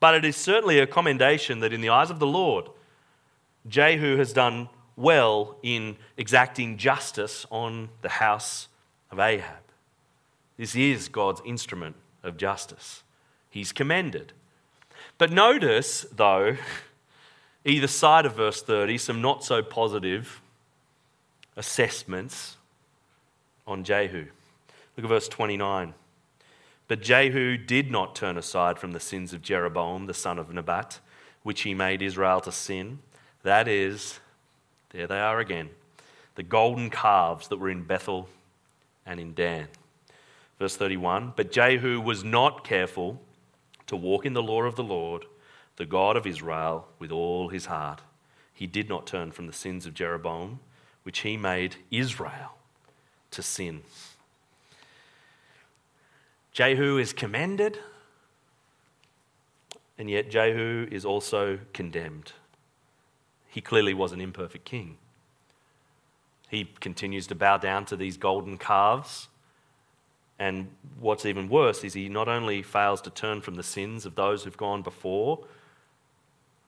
[0.00, 2.68] But it is certainly a commendation that in the eyes of the Lord,
[3.68, 8.68] Jehu has done well in exacting justice on the house
[9.10, 9.62] of Ahab.
[10.56, 13.02] This is God's instrument of justice.
[13.50, 14.32] He's commended.
[15.18, 16.56] But notice, though,
[17.64, 20.40] either side of verse 30, some not so positive
[21.56, 22.56] assessments
[23.66, 24.26] on Jehu.
[24.96, 25.94] Look at verse 29.
[26.86, 31.00] But Jehu did not turn aside from the sins of Jeroboam, the son of Nebat,
[31.42, 32.98] which he made Israel to sin.
[33.42, 34.20] That is,
[34.90, 35.70] there they are again,
[36.34, 38.28] the golden calves that were in Bethel
[39.06, 39.68] and in Dan.
[40.58, 43.20] Verse 31 But Jehu was not careful
[43.86, 45.24] to walk in the law of the Lord,
[45.76, 48.00] the God of Israel, with all his heart.
[48.52, 50.60] He did not turn from the sins of Jeroboam,
[51.02, 52.56] which he made Israel
[53.32, 53.82] to sin.
[56.52, 57.78] Jehu is commended,
[59.98, 62.32] and yet Jehu is also condemned.
[63.48, 64.96] He clearly was an imperfect king.
[66.48, 69.28] He continues to bow down to these golden calves.
[70.38, 70.68] And
[71.00, 74.44] what's even worse is he not only fails to turn from the sins of those
[74.44, 75.44] who've gone before,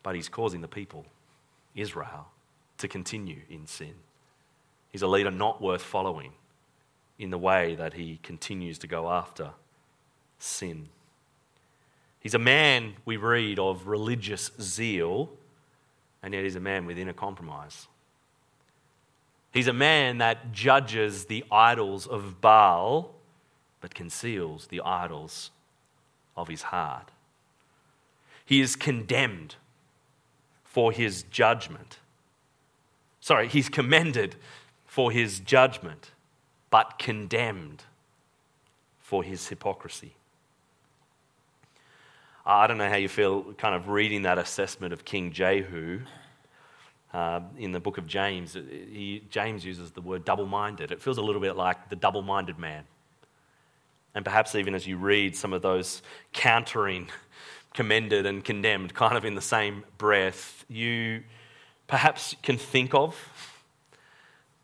[0.07, 1.05] but he's causing the people,
[1.75, 2.29] Israel,
[2.79, 3.95] to continue in sin.
[4.89, 6.31] He's a leader not worth following
[7.19, 9.51] in the way that he continues to go after
[10.39, 10.91] sin.
[12.21, 15.29] He's a man, we read, of religious zeal,
[16.23, 17.89] and yet he's a man within a compromise.
[19.53, 23.13] He's a man that judges the idols of Baal,
[23.81, 25.51] but conceals the idols
[26.37, 27.11] of his heart.
[28.45, 29.57] He is condemned
[30.77, 32.01] for his judgment.
[33.19, 34.37] Sorry, he's commended
[34.85, 36.11] for his judgment,
[36.69, 37.85] but condemned
[38.99, 40.13] for his hypocrisy.
[42.45, 46.01] I don't know how you feel kind of reading that assessment of King Jehu.
[47.11, 50.93] Uh, in the book of James, he, James uses the word double minded.
[50.93, 52.85] It feels a little bit like the double minded man.
[54.15, 56.03] And perhaps even as you read some of those
[56.35, 57.09] countering,
[57.73, 61.23] commended and condemned kind of in the same breath, you
[61.87, 63.17] perhaps can think of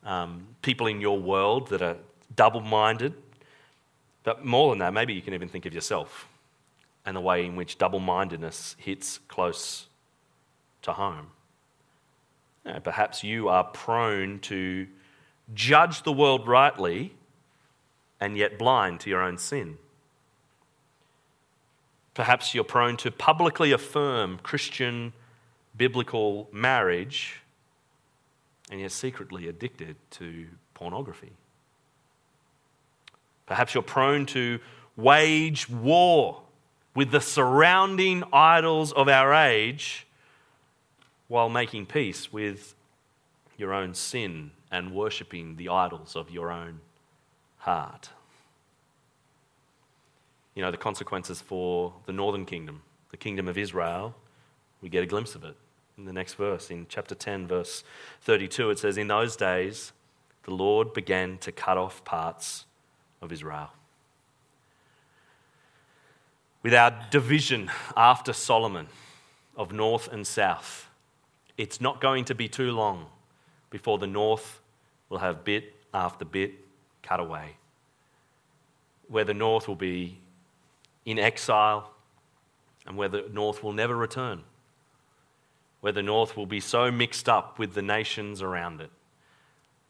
[0.05, 1.97] um, people in your world that are
[2.35, 3.15] double minded.
[4.25, 6.29] But more than that, maybe you can even think of yourself
[7.05, 9.87] and the way in which double mindedness hits close
[10.83, 11.29] to home.
[12.65, 14.87] You know, perhaps you are prone to
[15.55, 17.13] judge the world rightly
[18.21, 19.79] and yet blind to your own sin.
[22.15, 25.13] Perhaps you're prone to publicly affirm Christian
[25.83, 27.43] biblical marriage
[28.71, 31.33] and yet secretly addicted to pornography.
[33.47, 34.61] Perhaps you're prone to
[34.97, 36.41] wage war
[36.95, 40.07] with the surrounding idols of our age
[41.27, 42.77] while making peace with
[43.59, 46.79] your own sin and worshipping the idols of your own
[47.57, 48.09] heart.
[50.55, 54.15] You know, the consequences for the northern kingdom, the kingdom of Israel,
[54.81, 55.57] we get a glimpse of it
[55.99, 56.71] in the next verse.
[56.71, 57.85] In chapter 10, verse
[58.23, 59.93] 32, it says, In those days,
[60.45, 62.67] the Lord began to cut off parts
[63.21, 63.71] of Israel
[66.63, 68.87] with our division after Solomon
[69.57, 70.89] of north and south,
[71.59, 73.07] it's not going to be too long
[73.71, 74.61] before the north
[75.09, 76.53] will have bit after bit
[77.03, 77.57] cut away.
[79.09, 80.19] Where the north will be
[81.05, 81.91] in exile
[82.87, 84.43] and where the north will never return.
[85.83, 88.91] Where the north will be so mixed up with the nations around it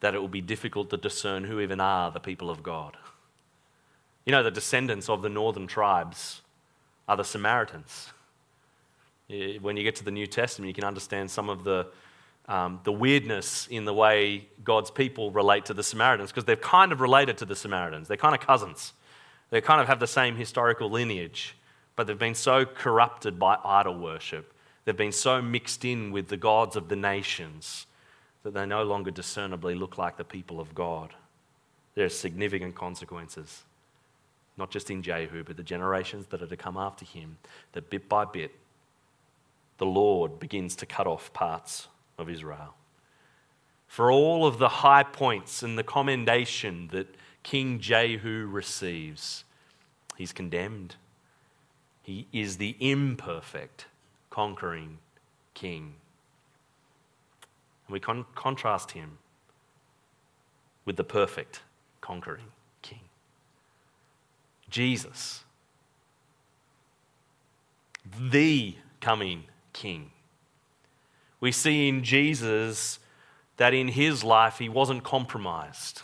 [0.00, 2.96] that it will be difficult to discern who even are the people of God.
[4.26, 6.42] You know, the descendants of the northern tribes
[7.08, 8.12] are the Samaritans.
[9.28, 11.86] When you get to the New Testament, you can understand some of the,
[12.48, 16.90] um, the weirdness in the way God's people relate to the Samaritans because they're kind
[16.90, 18.08] of related to the Samaritans.
[18.08, 18.92] They're kind of cousins.
[19.50, 21.54] They kind of have the same historical lineage,
[21.94, 24.52] but they've been so corrupted by idol worship.
[24.84, 27.86] They've been so mixed in with the gods of the nations
[28.42, 31.14] that they no longer discernibly look like the people of God.
[31.94, 33.62] There are significant consequences
[34.56, 37.38] not just in Jehu, but the generations that are to come after him,
[37.72, 38.52] that bit by bit,
[39.78, 42.74] the Lord begins to cut off parts of Israel.
[43.86, 49.44] For all of the high points and the commendation that King Jehu receives,
[50.16, 50.96] he's condemned.
[52.02, 53.86] He is the imperfect
[54.32, 54.98] conquering
[55.54, 55.94] king.
[57.86, 59.18] And we con- contrast him
[60.84, 61.60] with the perfect
[62.00, 63.02] conquering king
[64.68, 65.44] Jesus,
[68.18, 70.10] the coming King.
[71.40, 72.98] We see in Jesus
[73.56, 76.02] that in his life he wasn't compromised.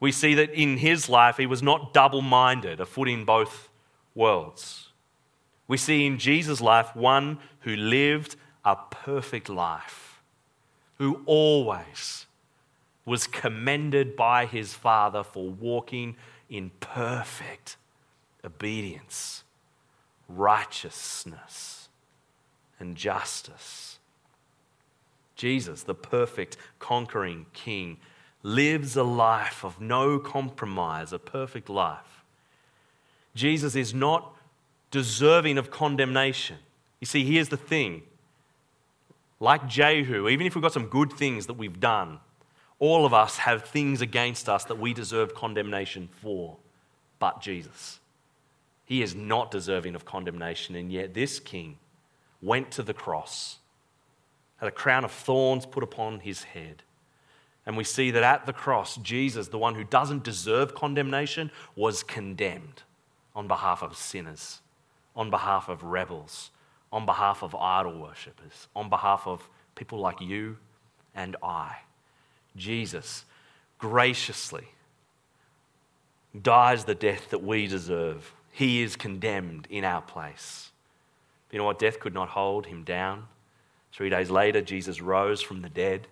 [0.00, 3.68] We see that in his life he was not double minded, a foot in both
[4.14, 4.87] worlds.
[5.68, 10.20] We see in Jesus' life one who lived a perfect life,
[10.96, 12.26] who always
[13.04, 16.16] was commended by his Father for walking
[16.48, 17.76] in perfect
[18.44, 19.44] obedience,
[20.28, 21.88] righteousness,
[22.80, 23.98] and justice.
[25.36, 27.98] Jesus, the perfect conquering king,
[28.42, 32.24] lives a life of no compromise, a perfect life.
[33.34, 34.34] Jesus is not
[34.90, 36.56] deserving of condemnation.
[37.00, 38.02] You see, here's the thing.
[39.40, 42.18] Like Jehu, even if we've got some good things that we've done,
[42.78, 46.56] all of us have things against us that we deserve condemnation for,
[47.18, 48.00] but Jesus.
[48.84, 51.78] He is not deserving of condemnation, and yet this king
[52.40, 53.58] went to the cross,
[54.58, 56.82] had a crown of thorns put upon his head.
[57.66, 62.02] And we see that at the cross, Jesus, the one who doesn't deserve condemnation, was
[62.02, 62.82] condemned
[63.36, 64.60] on behalf of sinners,
[65.18, 66.50] on behalf of rebels,
[66.92, 70.56] on behalf of idol worshippers, on behalf of people like you
[71.14, 71.78] and I.
[72.56, 73.24] Jesus
[73.78, 74.68] graciously
[76.40, 78.32] dies the death that we deserve.
[78.52, 80.70] He is condemned in our place.
[81.50, 81.80] You know what?
[81.80, 83.26] Death could not hold him down.
[83.92, 86.06] Three days later, Jesus rose from the dead.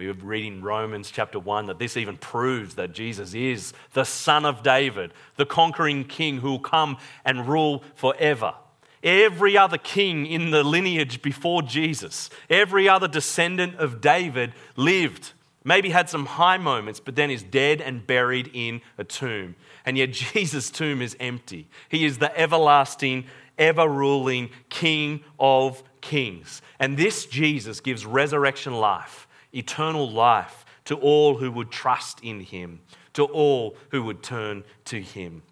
[0.00, 4.46] We were reading Romans chapter 1 that this even proves that Jesus is the Son
[4.46, 8.54] of David, the conquering king who will come and rule forever.
[9.02, 15.32] Every other king in the lineage before Jesus, every other descendant of David lived
[15.62, 19.56] Maybe had some high moments, but then is dead and buried in a tomb.
[19.84, 21.68] And yet Jesus' tomb is empty.
[21.88, 23.26] He is the everlasting
[23.58, 26.62] ever ruling King of kings.
[26.78, 32.80] And this Jesus gives resurrection life, eternal life to all who would trust in him,
[33.12, 35.42] to all who would turn to him.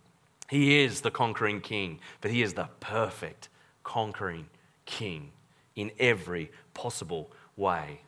[0.49, 3.49] He is the conquering king, but he is the perfect
[3.85, 4.47] conquering
[4.87, 5.33] king
[5.77, 8.01] in every possible way.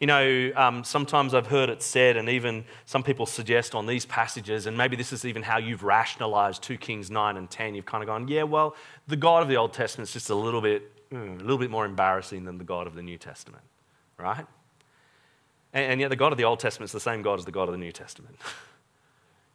[0.00, 4.04] You know, um, sometimes I've heard it said, and even some people suggest on these
[4.04, 7.74] passages, and maybe this is even how you've rationalized 2 Kings 9 and 10.
[7.74, 10.34] You've kind of gone, yeah, well, the God of the Old Testament is just a
[10.34, 13.64] little bit, mm, a little bit more embarrassing than the God of the New Testament,
[14.18, 14.46] right?
[15.76, 17.52] And, and yet the God of the Old Testament is the same God as the
[17.52, 18.36] God of the New Testament.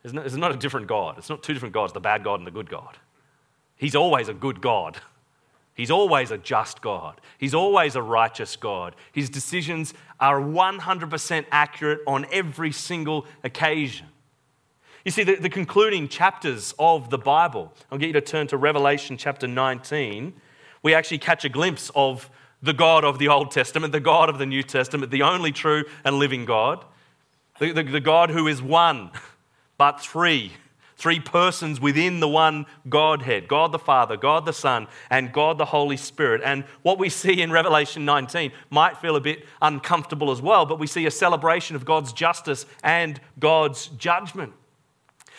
[0.03, 1.17] it's, not, it's not a different God.
[1.17, 2.97] It's not two different gods, the bad God and the good God.
[3.75, 4.99] He's always a good God.
[5.73, 7.19] He's always a just God.
[7.39, 8.95] He's always a righteous God.
[9.11, 14.05] His decisions are 100% accurate on every single occasion.
[15.03, 18.57] You see, the, the, concluding chapters of the Bible, I'll get you to turn to
[18.57, 20.33] Revelation chapter 19.
[20.83, 22.29] We actually catch a glimpse of
[22.61, 25.83] the God of the Old Testament, the God of the New Testament, the only true
[26.03, 26.85] and living God,
[27.59, 29.11] the, the, the God who is one,
[29.77, 30.53] but three
[31.01, 35.65] three persons within the one Godhead God the Father, God the Son, and God the
[35.65, 36.41] Holy Spirit.
[36.45, 40.77] And what we see in Revelation 19 might feel a bit uncomfortable as well, but
[40.77, 44.53] we see a celebration of God's justice and God's judgment.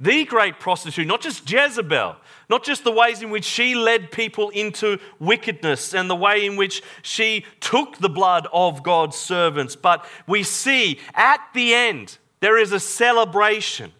[0.00, 2.16] The great prostitute, not just Jezebel,
[2.48, 6.54] not just the ways in which she led people into wickedness and the way in
[6.54, 12.58] which she took the blood of God's servants, but we see at the end there
[12.58, 13.92] is a celebration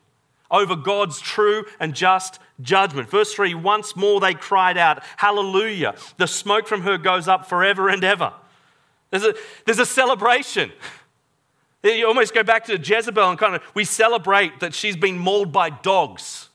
[0.51, 3.11] over God's true and just judgment.
[3.11, 5.95] Verse 3 Once more they cried out, Hallelujah.
[6.17, 8.33] The smoke from her goes up forever and ever.
[9.11, 9.35] There's a,
[9.65, 10.71] there's a celebration.
[11.83, 15.53] You almost go back to Jezebel and kind of, we celebrate that she's been mauled
[15.53, 16.49] by dogs.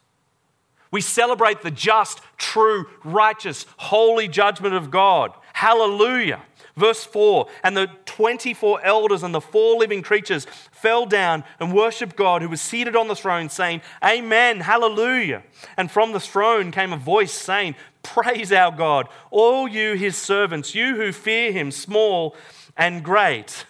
[0.91, 5.34] We celebrate the just, true, righteous, holy judgment of God.
[5.53, 6.41] Hallelujah.
[6.76, 12.15] Verse 4 And the 24 elders and the four living creatures fell down and worshiped
[12.15, 15.43] God who was seated on the throne, saying, Amen, hallelujah.
[15.78, 20.76] And from the throne came a voice saying, Praise our God, all you his servants,
[20.76, 22.36] you who fear him, small
[22.76, 23.65] and great.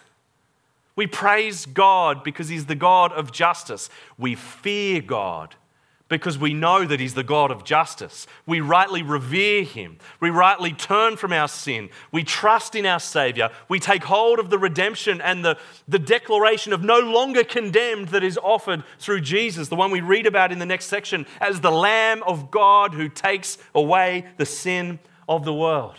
[0.96, 3.90] We praise God because he's the God of justice.
[4.16, 5.56] We fear God
[6.08, 8.26] because we know that He's the God of justice.
[8.46, 9.98] We rightly revere Him.
[10.20, 11.88] We rightly turn from our sin.
[12.12, 13.50] We trust in our Savior.
[13.68, 18.22] We take hold of the redemption and the, the declaration of no longer condemned that
[18.22, 21.72] is offered through Jesus, the one we read about in the next section, as the
[21.72, 25.96] Lamb of God who takes away the sin of the world.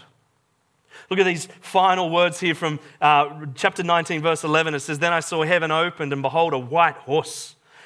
[1.09, 4.73] Look at these final words here from uh, chapter 19, verse 11.
[4.73, 7.54] It says, Then I saw heaven opened, and behold, a white horse.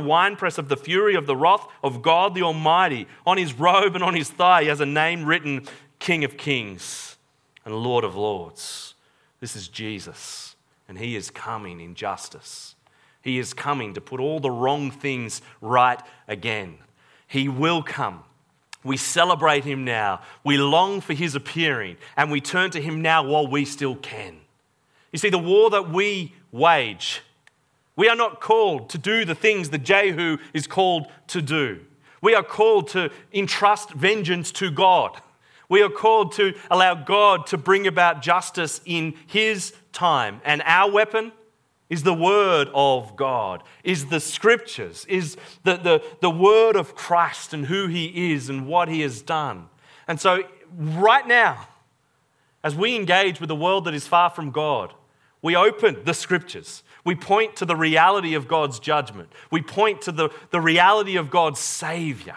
[0.00, 3.06] winepress of the fury of the wrath of God the Almighty.
[3.26, 5.66] On his robe and on his thigh, he has a name written
[5.98, 7.16] King of Kings
[7.64, 8.94] and Lord of Lords.
[9.40, 10.56] This is Jesus,
[10.88, 12.74] and he is coming in justice.
[13.22, 16.78] He is coming to put all the wrong things right again.
[17.26, 18.24] He will come.
[18.82, 20.22] We celebrate him now.
[20.42, 24.38] We long for his appearing, and we turn to him now while we still can.
[25.12, 27.22] You see, the war that we wage
[28.00, 31.80] we are not called to do the things that Jehu is called to do.
[32.22, 35.20] We are called to entrust vengeance to God.
[35.68, 40.40] We are called to allow God to bring about justice in His time.
[40.46, 41.32] And our weapon
[41.90, 47.52] is the Word of God, is the Scriptures, is the, the, the Word of Christ
[47.52, 49.68] and who He is and what He has done.
[50.08, 50.44] And so,
[50.74, 51.68] right now,
[52.64, 54.94] as we engage with a world that is far from God,
[55.42, 56.82] we open the Scriptures.
[57.04, 59.30] We point to the reality of God's judgment.
[59.50, 62.36] We point to the, the reality of God's Savior.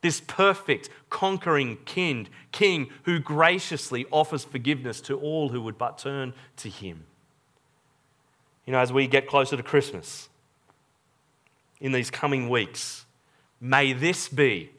[0.00, 6.34] this perfect, conquering king, king who graciously offers forgiveness to all who would but turn
[6.56, 7.04] to him.
[8.64, 10.28] You know, as we get closer to Christmas,
[11.80, 13.06] in these coming weeks,
[13.60, 14.70] may this be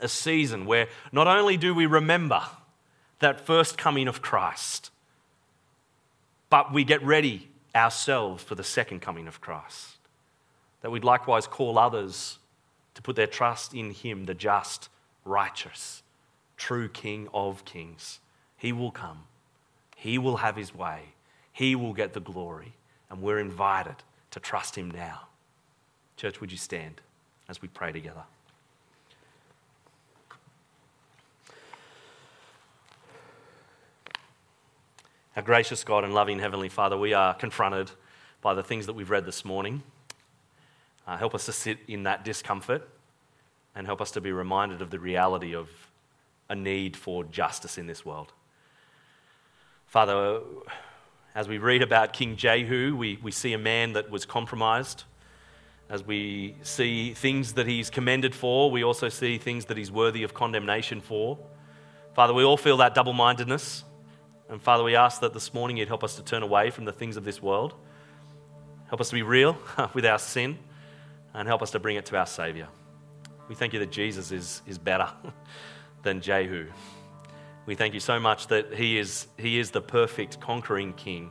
[0.00, 2.42] a season where not only do we remember
[3.20, 4.90] that first coming of Christ,
[6.50, 9.96] but we get ready ourselves for the second coming of Christ.
[10.80, 12.38] That we'd likewise call others
[12.94, 14.88] to put their trust in Him, the just,
[15.24, 16.02] righteous,
[16.56, 18.20] true King of kings.
[18.56, 19.24] He will come,
[19.96, 21.14] He will have His way,
[21.52, 22.74] He will get the glory,
[23.10, 23.96] and we're invited
[24.32, 25.22] to trust Him now.
[26.16, 27.00] Church, would you stand
[27.48, 28.24] as we pray together?
[35.34, 37.90] Our gracious God and loving Heavenly Father, we are confronted
[38.42, 39.82] by the things that we've read this morning.
[41.06, 42.86] Uh, help us to sit in that discomfort
[43.74, 45.70] and help us to be reminded of the reality of
[46.50, 48.34] a need for justice in this world.
[49.86, 50.40] Father,
[51.34, 55.04] as we read about King Jehu, we, we see a man that was compromised.
[55.88, 60.24] As we see things that he's commended for, we also see things that he's worthy
[60.24, 61.38] of condemnation for.
[62.12, 63.84] Father, we all feel that double mindedness.
[64.48, 66.92] And Father, we ask that this morning you'd help us to turn away from the
[66.92, 67.74] things of this world.
[68.88, 69.56] Help us to be real
[69.94, 70.58] with our sin
[71.34, 72.68] and help us to bring it to our Savior.
[73.48, 75.08] We thank you that Jesus is, is better
[76.02, 76.66] than Jehu.
[77.64, 81.30] We thank you so much that he is, he is the perfect conquering king.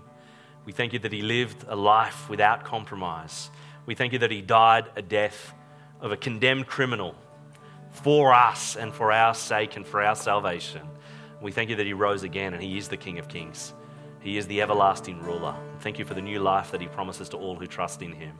[0.65, 3.49] We thank you that he lived a life without compromise.
[3.85, 5.53] We thank you that he died a death
[5.99, 7.15] of a condemned criminal
[7.91, 10.81] for us and for our sake and for our salvation.
[11.41, 13.73] We thank you that He rose again and He is the King of Kings.
[14.21, 15.55] He is the everlasting ruler.
[15.79, 18.37] Thank you for the new life that He promises to all who trust in Him.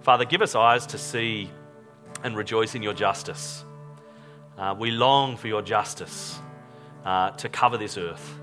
[0.00, 1.50] Father, give us eyes to see
[2.24, 3.64] and rejoice in your justice.
[4.58, 6.38] Uh, we long for your justice
[7.04, 8.38] uh, to cover this earth.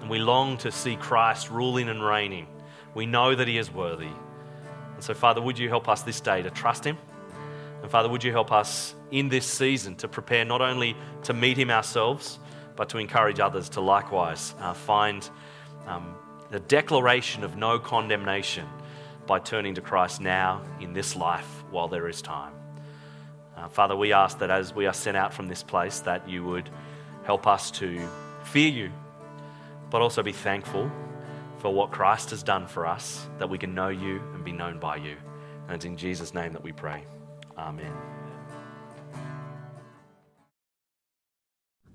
[0.00, 2.46] And we long to see Christ ruling and reigning.
[2.94, 4.10] We know that He is worthy.
[4.94, 6.96] And so, Father, would you help us this day to trust Him?
[7.82, 11.56] And Father, would you help us in this season to prepare not only to meet
[11.56, 12.38] Him ourselves,
[12.78, 15.28] but to encourage others to likewise uh, find
[15.88, 16.14] um,
[16.50, 18.64] the declaration of no condemnation
[19.26, 22.52] by turning to Christ now in this life while there is time.
[23.56, 26.44] Uh, Father, we ask that as we are sent out from this place, that you
[26.44, 26.70] would
[27.24, 28.00] help us to
[28.44, 28.92] fear you,
[29.90, 30.88] but also be thankful
[31.58, 34.78] for what Christ has done for us, that we can know you and be known
[34.78, 35.16] by you.
[35.66, 37.02] And it's in Jesus' name that we pray.
[37.58, 37.92] Amen.